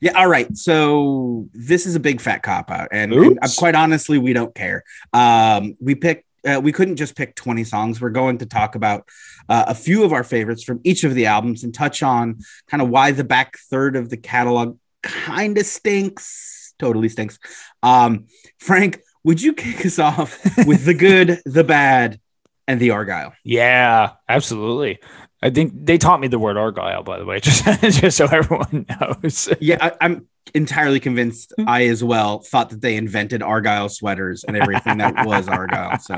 [0.00, 0.54] Yeah, all right.
[0.56, 4.54] So this is a big fat cop out, and, and, uh, quite honestly, we don't
[4.54, 4.84] care.
[5.12, 6.25] Um, we picked.
[6.46, 8.00] Uh, we couldn't just pick 20 songs.
[8.00, 9.08] We're going to talk about
[9.48, 12.82] uh, a few of our favorites from each of the albums and touch on kind
[12.82, 16.74] of why the back third of the catalog kind of stinks.
[16.78, 17.38] Totally stinks.
[17.82, 18.26] Um,
[18.58, 22.20] Frank, would you kick us off with the good, the bad,
[22.68, 23.32] and the Argyle?
[23.42, 25.00] Yeah, absolutely.
[25.42, 28.86] I think they taught me the word argyle, by the way, just just so everyone
[29.00, 29.48] knows.
[29.60, 31.52] Yeah, I, I'm entirely convinced.
[31.66, 35.98] I as well thought that they invented Argyle sweaters and everything that was Argyle.
[35.98, 36.16] So.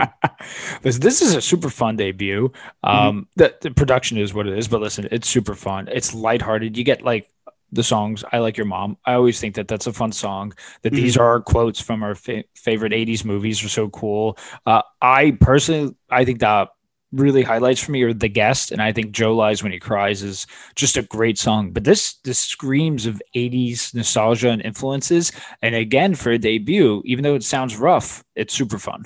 [0.85, 2.53] Listen, this is a super fun debut.
[2.85, 5.89] Um, the, the production is what it is, but listen, it's super fun.
[5.91, 6.77] It's lighthearted.
[6.77, 7.29] You get like
[7.73, 8.23] the songs.
[8.33, 8.99] I like your mom.
[9.05, 10.53] I always think that that's a fun song.
[10.83, 11.03] That Mm-hmm.
[11.03, 14.39] these are quotes from our fa- favorite '80s movies are so cool.
[14.65, 16.69] Uh, I personally, I think that
[17.13, 20.23] really highlights for me are the guest, and I think Joe lies when he cries
[20.23, 21.71] is just a great song.
[21.73, 25.33] But this this screams of '80s nostalgia and influences.
[25.63, 29.05] And again, for a debut, even though it sounds rough, it's super fun.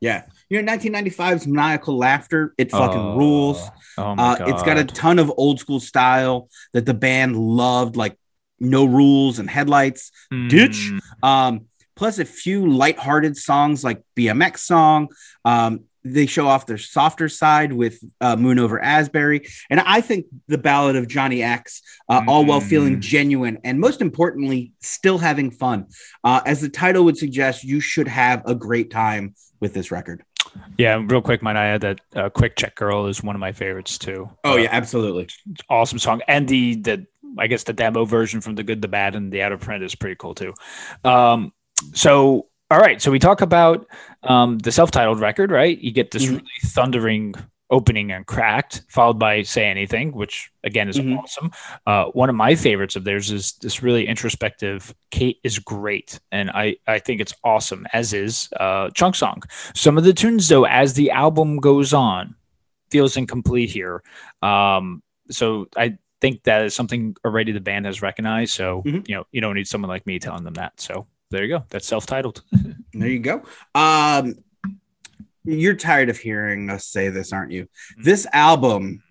[0.00, 0.24] Yeah.
[0.50, 2.54] You know, 1995's maniacal laughter.
[2.58, 3.70] It fucking Oh, rules.
[3.96, 4.48] Oh my Uh, god!
[4.50, 8.18] it's got a ton of old school style that the band loved, like
[8.58, 10.10] No Rules and Headlights.
[10.48, 10.90] ditch.
[10.92, 11.60] Mm, Um,
[11.94, 15.08] plus a few lighthearted songs like BMX song.
[15.44, 19.46] Um, they show off their softer side with uh, Moon Over Asbury.
[19.70, 23.00] And I think the Ballad of Johnny X, uh, all while feeling Mm.
[23.00, 25.86] genuine and most importantly, still having fun.
[26.24, 30.24] Uh, as the title would suggest, you should have a great time with this record.
[30.76, 33.52] Yeah, real quick, might I add that uh, "Quick Check Girl" is one of my
[33.52, 34.28] favorites too.
[34.44, 35.28] Oh, Uh, yeah, absolutely.
[35.70, 37.06] awesome song, and the the
[37.38, 39.82] I guess the demo version from the Good, the Bad, and the Out of Print
[39.82, 40.52] is pretty cool too.
[41.04, 41.52] Um,
[41.94, 43.86] so all right, so we talk about
[44.24, 45.78] um, the self-titled record, right?
[45.78, 46.30] You get this Mhm.
[46.30, 47.34] really thundering
[47.70, 51.18] opening and cracked, followed by "Say Anything," which again is Mhm.
[51.18, 51.50] awesome.
[51.86, 54.94] Uh, one of my favorites of theirs is this really introspective.
[55.10, 57.86] Kate is great, and I I think it's awesome.
[57.92, 59.42] As is uh, "Chunk Song."
[59.74, 62.34] Some of the tunes, though, as the album goes on,
[62.90, 64.02] feels incomplete here.
[64.42, 68.52] Um, so I think that is something already the band has recognized.
[68.52, 69.08] So Mhm.
[69.08, 70.78] you know, you don't need someone like me telling them that.
[70.80, 71.64] So there you go.
[71.70, 72.42] That's self-titled.
[72.94, 73.42] There you go.
[73.74, 74.34] Um,
[75.44, 77.68] you're tired of hearing us say this, aren't you?
[77.96, 79.02] This album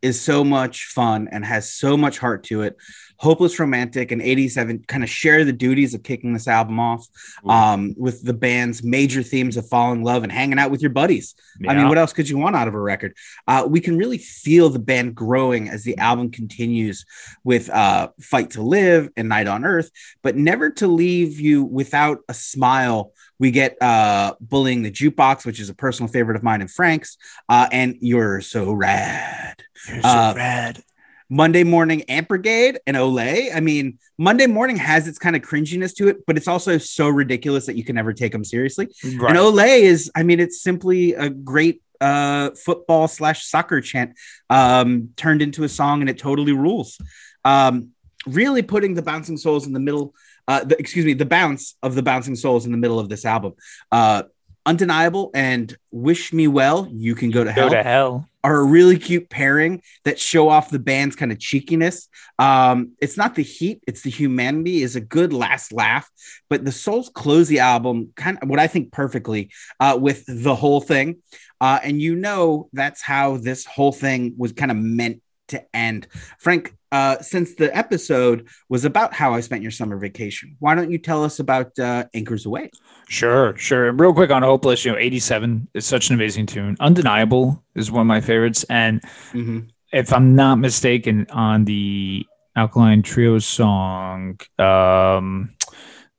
[0.00, 2.78] is so much fun and has so much heart to it.
[3.18, 7.06] Hopeless Romantic and 87 kind of share the duties of kicking this album off
[7.46, 10.90] um, with the band's major themes of falling in love and hanging out with your
[10.90, 11.34] buddies.
[11.66, 13.14] I mean, what else could you want out of a record?
[13.46, 17.04] Uh, we can really feel the band growing as the album continues
[17.44, 19.90] with uh, Fight to Live and Night on Earth,
[20.22, 23.12] but never to leave you without a smile.
[23.38, 27.16] We get uh, Bullying the Jukebox, which is a personal favorite of mine and Frank's,
[27.48, 29.62] uh, and You're So Rad.
[29.88, 30.82] You're so uh, rad.
[31.28, 33.54] Monday Morning Ant Brigade and Olé.
[33.54, 37.08] I mean, Monday Morning has its kind of cringiness to it, but it's also so
[37.08, 38.88] ridiculous that you can never take them seriously.
[39.04, 39.30] Right.
[39.30, 44.12] And Olé is, I mean, it's simply a great uh, football slash soccer chant
[44.50, 46.98] um, turned into a song, and it totally rules.
[47.44, 47.90] Um,
[48.26, 50.14] really putting the Bouncing Souls in the middle,
[50.48, 53.24] uh, the, excuse me, the bounce of the Bouncing Souls in the middle of this
[53.24, 53.54] album.
[53.90, 54.24] Uh,
[54.66, 58.28] Undeniable and Wish Me Well, You Can Go to Go Hell to hell.
[58.42, 62.08] are a really cute pairing that show off the band's kind of cheekiness.
[62.38, 66.10] Um, it's not the heat, it's the humanity is a good last laugh,
[66.50, 69.50] but the Souls close the album kind of what I think perfectly
[69.80, 71.22] uh, with the whole thing.
[71.60, 76.08] Uh, and you know, that's how this whole thing was kind of meant to end.
[76.38, 80.90] Frank, uh, since the episode was about how I spent your summer vacation, why don't
[80.90, 82.70] you tell us about uh, Anchors Aweigh?
[83.08, 83.88] Sure, sure.
[83.88, 86.76] And real quick on Hopeless, you know, 87 is such an amazing tune.
[86.80, 88.64] Undeniable is one of my favorites.
[88.70, 89.00] And
[89.32, 89.68] Mhm.
[89.92, 92.24] if I'm not mistaken, on the
[92.56, 95.54] Alkaline Trio song, um,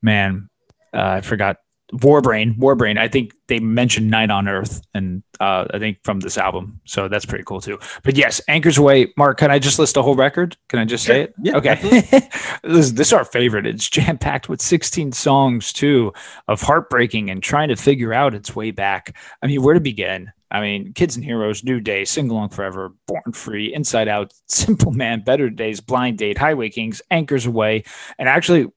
[0.01, 0.49] man,
[0.93, 1.57] uh, I forgot
[1.93, 2.57] Warbrain.
[2.57, 2.97] Warbrain.
[2.97, 7.07] I think they mentioned Night on Earth, and uh, I think from this album, so
[7.07, 7.79] that's pretty cool too.
[8.03, 9.13] But yes, Anchors Aweigh.
[9.15, 10.57] Mark, can I just list the whole record?
[10.67, 11.33] Can I just say it?
[11.41, 11.75] Yeah, Okay.
[12.63, 13.65] this, this is our favorite.
[13.65, 16.13] It's jam packed with 16 songs too
[16.47, 19.15] of heartbreaking and trying to figure out its way back.
[19.41, 20.31] I mean, where to begin?
[20.49, 24.91] I mean, Kids and Heroes, New Day, Sing Along Forever, Born Free, Inside Out, Simple
[24.91, 27.85] Man, Better Days, Blind Date, Highway Kings, Anchors Aweigh,
[28.17, 28.67] and actually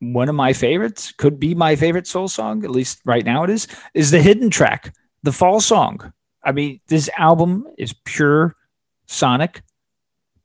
[0.00, 3.50] one of my favorites could be my favorite soul song, at least right now it
[3.50, 6.12] is, is the hidden track, the fall song.
[6.42, 8.54] I mean, this album is pure
[9.06, 9.62] sonic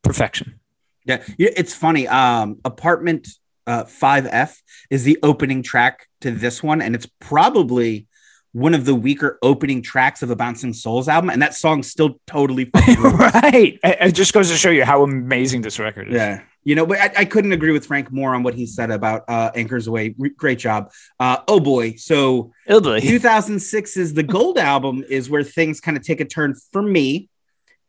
[0.01, 0.59] perfection.
[1.05, 2.07] Yeah, yeah, it's funny.
[2.07, 3.27] Um, Apartment
[3.67, 4.57] uh, 5F
[4.89, 8.07] is the opening track to this one, and it's probably
[8.51, 12.19] one of the weaker opening tracks of a Bouncing Souls album, and that song's still
[12.25, 13.79] totally right.
[13.83, 16.15] It it just goes to show you how amazing this record is.
[16.15, 16.41] Yeah.
[16.63, 19.23] You know, but I, I couldn't agree with Frank more on what he said about
[19.27, 20.15] uh, Anchors Aweigh.
[20.17, 20.91] Re- great job.
[21.19, 21.95] Uh, oh boy.
[21.95, 23.01] So Italy.
[23.01, 27.29] 2006 is the gold album is where things kind of take a turn for me.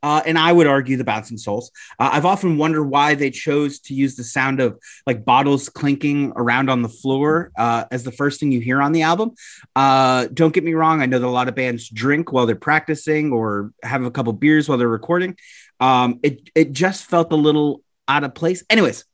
[0.03, 1.71] Uh, and I would argue the Bouncing Souls.
[1.99, 6.33] Uh, I've often wondered why they chose to use the sound of like bottles clinking
[6.37, 9.33] around on the floor uh, as the first thing you hear on the album.
[9.77, 11.03] Uh, don't get me wrong.
[11.03, 14.33] I know that a lot of bands drink while they're practicing or have a couple
[14.33, 15.37] beers while they're recording.
[15.81, 17.83] Um, it, it just felt a little
[18.17, 18.65] out of place.
[18.69, 19.05] Anyways,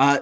[0.00, 0.20] uh,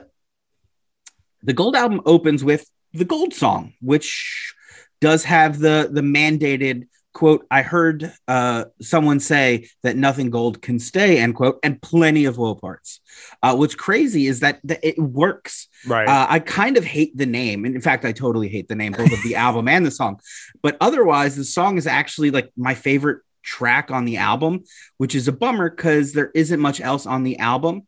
[1.43, 4.55] the gold album opens with the gold song, which
[5.01, 6.87] does have the the mandated
[7.17, 12.27] quote, I heard uh, someone say that nothing gold can stay, end quote, and plenty
[12.27, 13.01] of woe parts.
[13.43, 15.69] Uh, what's crazy is that, that it works.
[15.87, 16.07] Right.
[16.07, 17.65] Uh, I kind of hate the name.
[17.65, 20.21] And in fact, I totally hate the name, both of the album and the song.
[20.63, 24.65] But otherwise, the song is actually like my favorite track on the album,
[24.99, 27.87] which is a bummer because there isn't much else on the album.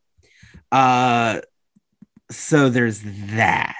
[0.72, 1.40] Uh,
[2.30, 3.00] so there's
[3.32, 3.74] that.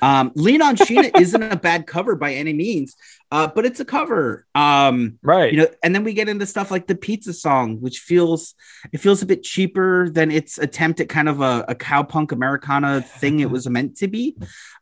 [0.00, 2.96] Um, Lean on Sheena isn't a bad cover by any means,
[3.30, 4.46] uh, but it's a cover.
[4.54, 5.52] Um, right.
[5.52, 8.54] you know, and then we get into stuff like the pizza song, which feels
[8.92, 13.02] it feels a bit cheaper than its attempt at kind of a, a cowpunk Americana
[13.02, 14.36] thing it was meant to be.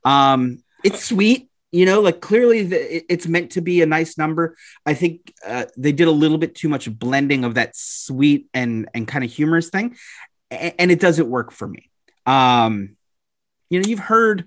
[0.05, 4.17] Um, it's sweet, you know, like clearly the, it- it's meant to be a nice
[4.17, 4.57] number.
[4.87, 8.89] I think uh, they did a little bit too much blending of that sweet and
[8.95, 9.97] and kind of humorous thing,
[10.51, 11.91] and it doesn't work for me.
[12.27, 12.97] Um,
[13.71, 14.45] you know, you've heard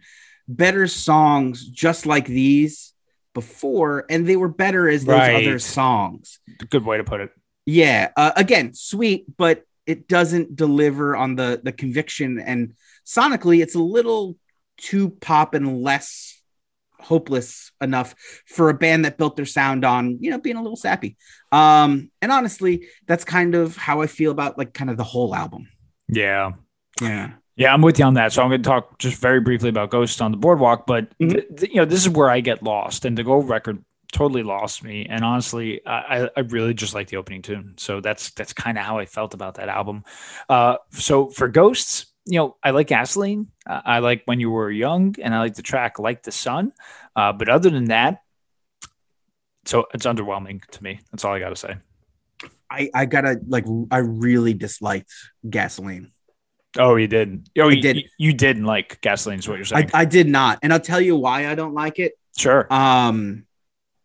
[0.48, 2.94] better songs just like these
[3.34, 5.36] before, and they were better as those Right.
[5.36, 6.40] other songs.
[6.70, 7.32] Good way to put it.
[7.66, 12.74] Yeah, uh, again, sweet, but it doesn't deliver on the the conviction, and
[13.06, 14.38] sonically, it's a little
[14.78, 16.42] too pop and less
[17.00, 18.16] hopeless enough
[18.48, 21.16] for a band that built their sound on you know being a little sappy
[21.52, 25.36] um and honestly that's kind of how i feel about like kind of the whole
[25.36, 25.68] album
[26.10, 26.52] Yeah.
[27.02, 28.32] yeah Yeah, I'm with you on that.
[28.34, 31.32] So I'm going to talk just very briefly about Ghosts on the Boardwalk, but Mhm.
[31.32, 33.84] th- th- you know, this is where I get lost, and the Gold record
[34.14, 35.06] totally lost me.
[35.10, 37.74] And honestly, I, I- I really just like the opening tune.
[37.78, 40.04] So that's that's kind of how I felt about that album.
[40.48, 43.48] Uh, so for Ghosts, you know, I like Gasoline.
[43.66, 46.72] Uh, I like When You Were Young, and I like the track Like the Sun.
[47.16, 48.22] Uh, but other than that,
[49.66, 51.00] so it's underwhelming to me.
[51.12, 51.76] That's all I got to say.
[52.70, 55.12] I i gotta like i really disliked
[55.50, 56.12] gasoline
[56.80, 57.50] Oh, you did.
[57.58, 58.04] Oh, I you did.
[58.20, 59.92] You, didn't like Gasoline, is what you're I, saying.
[59.96, 62.72] I did not and i'll tell you why i don't like it sure.
[62.72, 63.46] Um,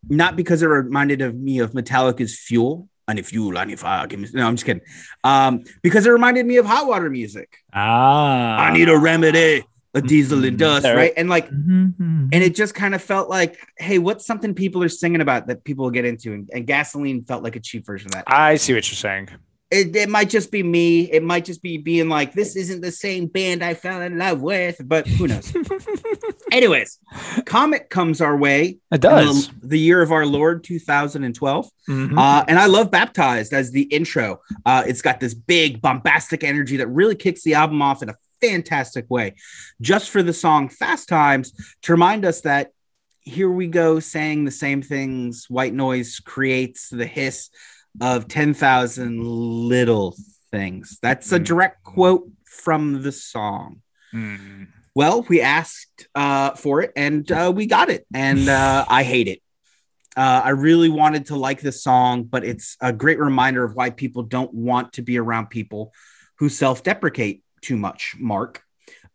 [0.09, 2.89] not because it reminded of me of Metallica's Fuel.
[3.07, 4.81] And if you, and if I, give me, no, I'm just kidding.
[5.23, 7.57] Um, because it reminded me of hot water music.
[7.73, 8.57] Ah.
[8.57, 10.59] I need a remedy, a diesel and Mhm.
[10.59, 11.13] dust, There- right?
[11.15, 12.29] And like, Mhm.
[12.31, 15.63] and it just kind of felt like, hey, what's something people are singing about that
[15.63, 16.33] people will get into?
[16.33, 18.23] And, and gasoline felt like a cheap version of that.
[18.27, 19.29] I see what you're saying.
[19.71, 21.11] It, it might just be me.
[21.11, 24.39] It might just be being like, this isn't the same band I fell in love
[24.39, 25.51] with, but who knows?
[26.51, 26.99] Anyways,
[27.45, 28.77] Comet comes our way.
[28.91, 29.47] It does.
[29.61, 31.69] The, the year of our Lord 2012.
[31.89, 32.17] Mhm.
[32.17, 34.41] Uh, and I love Baptized as the intro.
[34.65, 38.15] Uh, it's got this big bombastic energy that really kicks the album off in a
[38.47, 39.35] fantastic way.
[39.81, 42.71] Just for the song Fast Times to remind us that
[43.21, 45.45] here we go saying the same things.
[45.49, 47.49] White noise creates the hiss
[48.01, 50.15] of 10,000 little
[50.51, 50.99] things.
[51.01, 51.45] That's a Mm.
[51.45, 53.81] direct quote from the song.
[54.13, 54.67] Mm.
[54.95, 59.27] Well, we asked uh, for it and uh, we got it, and uh, I hate
[59.27, 59.39] it.
[60.15, 63.89] Uh, I really wanted to like this song, but it's a great reminder of why
[63.89, 65.91] people don't want to be around people
[66.37, 68.15] who self-deprecate too much.
[68.19, 68.61] Mark,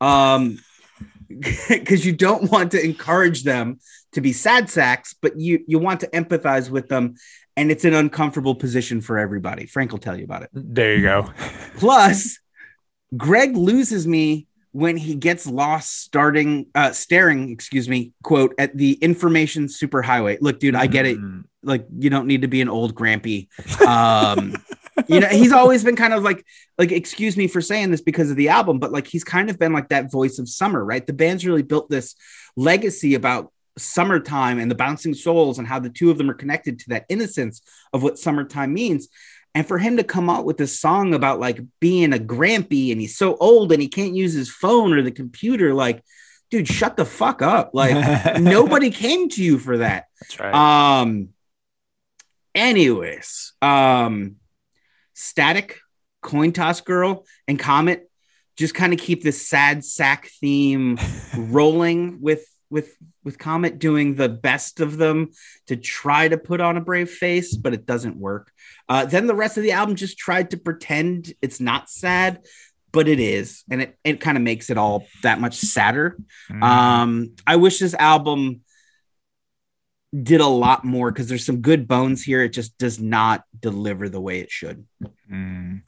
[0.01, 0.59] um,
[1.69, 3.79] because you don't want to encourage them
[4.13, 7.15] to be sad sacks, but you you want to empathize with them,
[7.57, 9.67] and it's an uncomfortable position for everybody.
[9.67, 10.51] Frank will tell you about it.
[10.53, 11.31] There you go.
[11.77, 12.39] Plus,
[13.17, 18.93] Greg loses me when he gets lost starting uh staring, excuse me, quote at the
[18.95, 20.39] information superhighway.
[20.41, 21.19] Look, dude, I get it.
[21.19, 21.45] Mm.
[21.63, 23.49] Like you don't need to be an old grampy.
[23.87, 24.55] Um
[25.07, 26.45] you know, he's always been kind of like
[26.79, 29.59] like excuse me for saying this because of the album, but like he's kind of
[29.59, 31.07] been like that voice of summer, right?
[31.07, 32.15] The band's really built this
[32.57, 36.79] legacy about summertime and the bouncing souls and how the two of them are connected
[36.81, 39.09] to that innocence of what summertime means.
[39.55, 43.01] And for him to come out with this song about like being a grampy and
[43.01, 46.03] he's so old and he can't use his phone or the computer, like,
[46.51, 47.71] dude, shut the fuck up.
[47.73, 50.07] Like, nobody came to you for that.
[50.21, 50.55] That's right.
[50.55, 51.31] Um,
[52.55, 54.37] anyways, um,
[55.19, 55.81] Static,
[56.23, 58.09] Coin Toss Girl, and Comet
[58.57, 60.99] just kind of keep this sad sack theme
[61.37, 62.95] rolling with with
[63.25, 65.31] with Comet doing the best of them
[65.67, 68.53] to try to put on a brave face, but it doesn't work.
[68.89, 72.45] Uh, then the rest of the album just tried to pretend it's not sad,
[72.93, 76.17] but it is, and it it kind of makes it all that much sadder.
[76.49, 76.63] Mm.
[76.63, 78.61] Um, I wish this album
[80.23, 82.43] did a lot more because there's some good bones here.
[82.43, 84.87] It just does not deliver the way it should.
[85.31, 85.83] Mm.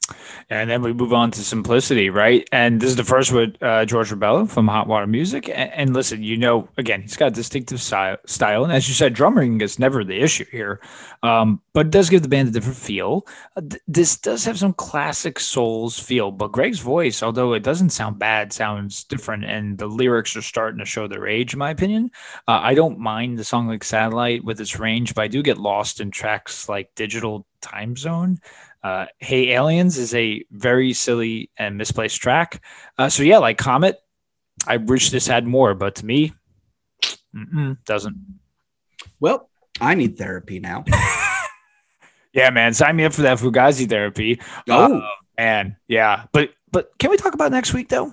[0.50, 2.46] And then we move on to simplicity, right?
[2.52, 5.48] And this is the first with uh, George Rebelo from Hot Water Music.
[5.48, 8.64] And, and, listen, you know, again, he's got a distinctive style.
[8.64, 10.80] And as you said, drumming is never the issue here,
[11.22, 13.26] um, but it does give the band a different feel.
[13.56, 17.90] Uh, th- this does have some classic souls feel, but Greg's voice, although it doesn't
[17.90, 19.44] sound bad, sounds different.
[19.44, 22.10] And the lyrics are starting to show their age, in my opinion.
[22.46, 25.58] Uh, I don't mind the song like Satellite with its range, but I do get
[25.58, 28.38] lost in tracks like Digital Time Zone.
[28.82, 32.62] Uh, hey Aliens is a very silly and misplaced track.
[32.96, 33.98] Uh, so yeah, like Comet,
[34.66, 36.32] I wish this had more, but to me,
[37.84, 38.16] doesn't.
[39.18, 39.50] Well,
[39.80, 40.84] I need therapy now.
[42.32, 44.40] yeah, man, sign me up for that Fugazi therapy.
[44.68, 45.06] Oh uh,
[45.38, 48.12] man, yeah, but but can we talk about next week though?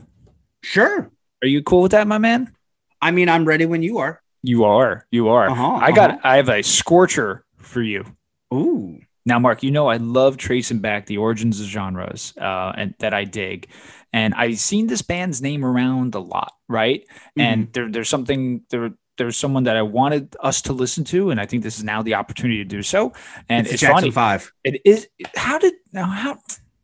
[0.63, 1.09] Sure.
[1.43, 2.53] Are you cool with that, my man?
[3.01, 4.21] I mean, I'm ready when you are.
[4.43, 5.05] You are.
[5.11, 5.49] You are.
[5.49, 6.11] Uh-huh, I got.
[6.11, 6.19] uh-huh.
[6.23, 8.05] I have a scorcher for you.
[8.53, 8.99] Ooh.
[9.27, 13.13] Now, Mark, you know I love tracing back the origins of genres uh, and that
[13.13, 13.67] I dig,
[14.13, 17.01] and I've seen this band's name around a lot, right?
[17.01, 17.41] Mm-hmm.
[17.41, 18.91] And there, there's something there.
[19.17, 22.01] There's someone that I wanted us to listen to, and I think this is now
[22.03, 23.11] the opportunity to do so.
[23.49, 24.11] And It's, it's, Jackson funny.
[24.11, 24.53] Five.
[24.63, 25.09] It is.
[25.35, 26.05] How did now?
[26.05, 26.39] How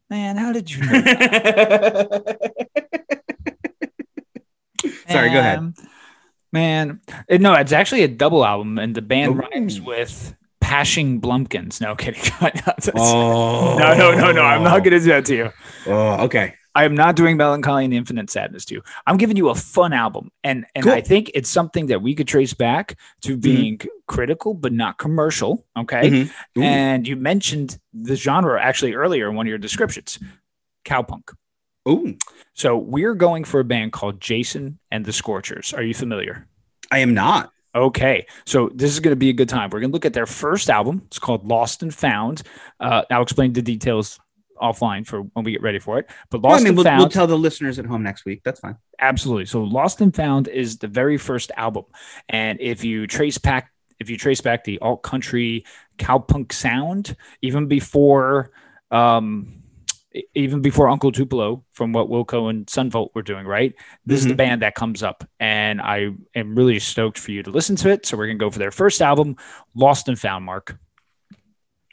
[0.09, 0.35] man?
[0.35, 0.81] How did you?
[0.81, 2.39] Know that?
[5.09, 5.59] Sorry, go ahead.
[5.59, 5.73] Um,
[6.51, 6.99] Man,
[7.31, 9.39] no, it's actually a double album, and the band Ooh.
[9.39, 11.81] rhymes with Pashing Blumpkins.
[11.81, 12.21] No kidding.
[12.95, 13.77] oh.
[13.77, 14.41] No, no, no, no.
[14.41, 15.49] I'm not going to do that to you.
[15.85, 16.55] Oh, okay.
[16.73, 18.81] I am not doing melancholy and infinite sadness to you.
[19.05, 20.93] I'm giving you a fun album, and and Cool.
[20.93, 25.67] I think it's something that we could trace back to being critical but not commercial.
[25.77, 26.09] Okay,
[26.55, 26.63] Mhm.
[26.63, 30.17] And you mentioned the genre actually earlier in one of your descriptions,
[30.83, 31.33] cowpunk.
[31.87, 32.17] Ooh.
[32.55, 35.73] So we're going for a band called Jason and the Scorchers.
[35.73, 36.47] Are you familiar?
[36.89, 37.51] I am not.
[37.75, 39.69] Okay, so this is going to be a good time.
[39.71, 41.01] We're going to look at their first album.
[41.07, 42.43] It's called Lost and Found.
[42.79, 44.19] Uh, I'll explain the details
[44.61, 46.09] offline for when we get ready for it.
[46.29, 48.41] But Lost I mean, and we'll, Found, we'll tell the listeners at home next week.
[48.45, 48.77] That's fine.
[48.99, 49.45] absolutely.
[49.45, 51.85] So Lost and Found is the very first album,
[52.29, 55.65] and if you trace back, if you trace back the alt country
[55.97, 58.51] cowpunk sound, even before,
[58.91, 59.62] um,
[60.35, 63.73] even before Uncle Tupelo from what Wilco and Son Volt were doing, right?
[64.05, 64.37] This is the Mhm.
[64.37, 68.05] band that comes up, and I am really stoked for you to listen to it.
[68.05, 69.37] So we're gonna go for their first album,
[69.75, 70.45] Lost and Found.
[70.45, 70.77] Mark.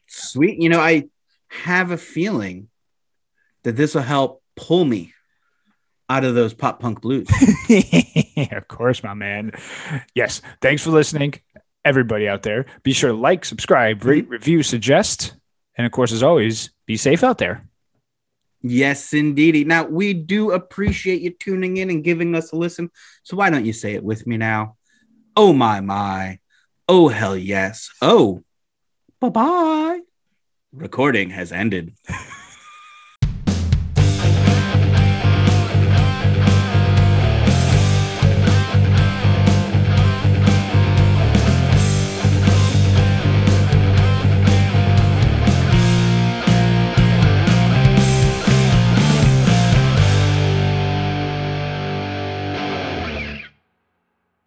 [0.07, 0.61] Sweet.
[0.61, 1.09] You know, I
[1.49, 2.69] have a feeling
[3.63, 5.13] that this will help pull me
[6.09, 7.29] out of those pop punk blues.
[8.53, 9.53] of course, my man.
[10.15, 10.43] Yes.
[10.61, 11.35] Thanks for listening,
[11.85, 12.67] everybody out there.
[12.83, 15.37] Be sure to like, subscribe, rate, review, suggest,
[15.77, 17.69] and of course, as always, be safe out there.
[18.63, 19.65] Yes, indeedy.
[19.65, 22.91] Now, we do appreciate you tuning in and giving us a listen.
[23.23, 24.77] So why don't you say it with me now?
[25.37, 26.39] Oh, my, my.
[26.89, 27.91] Oh, hell yes.
[28.03, 28.43] Oh,
[29.21, 30.01] bye bye.
[30.73, 31.95] Recording has ended.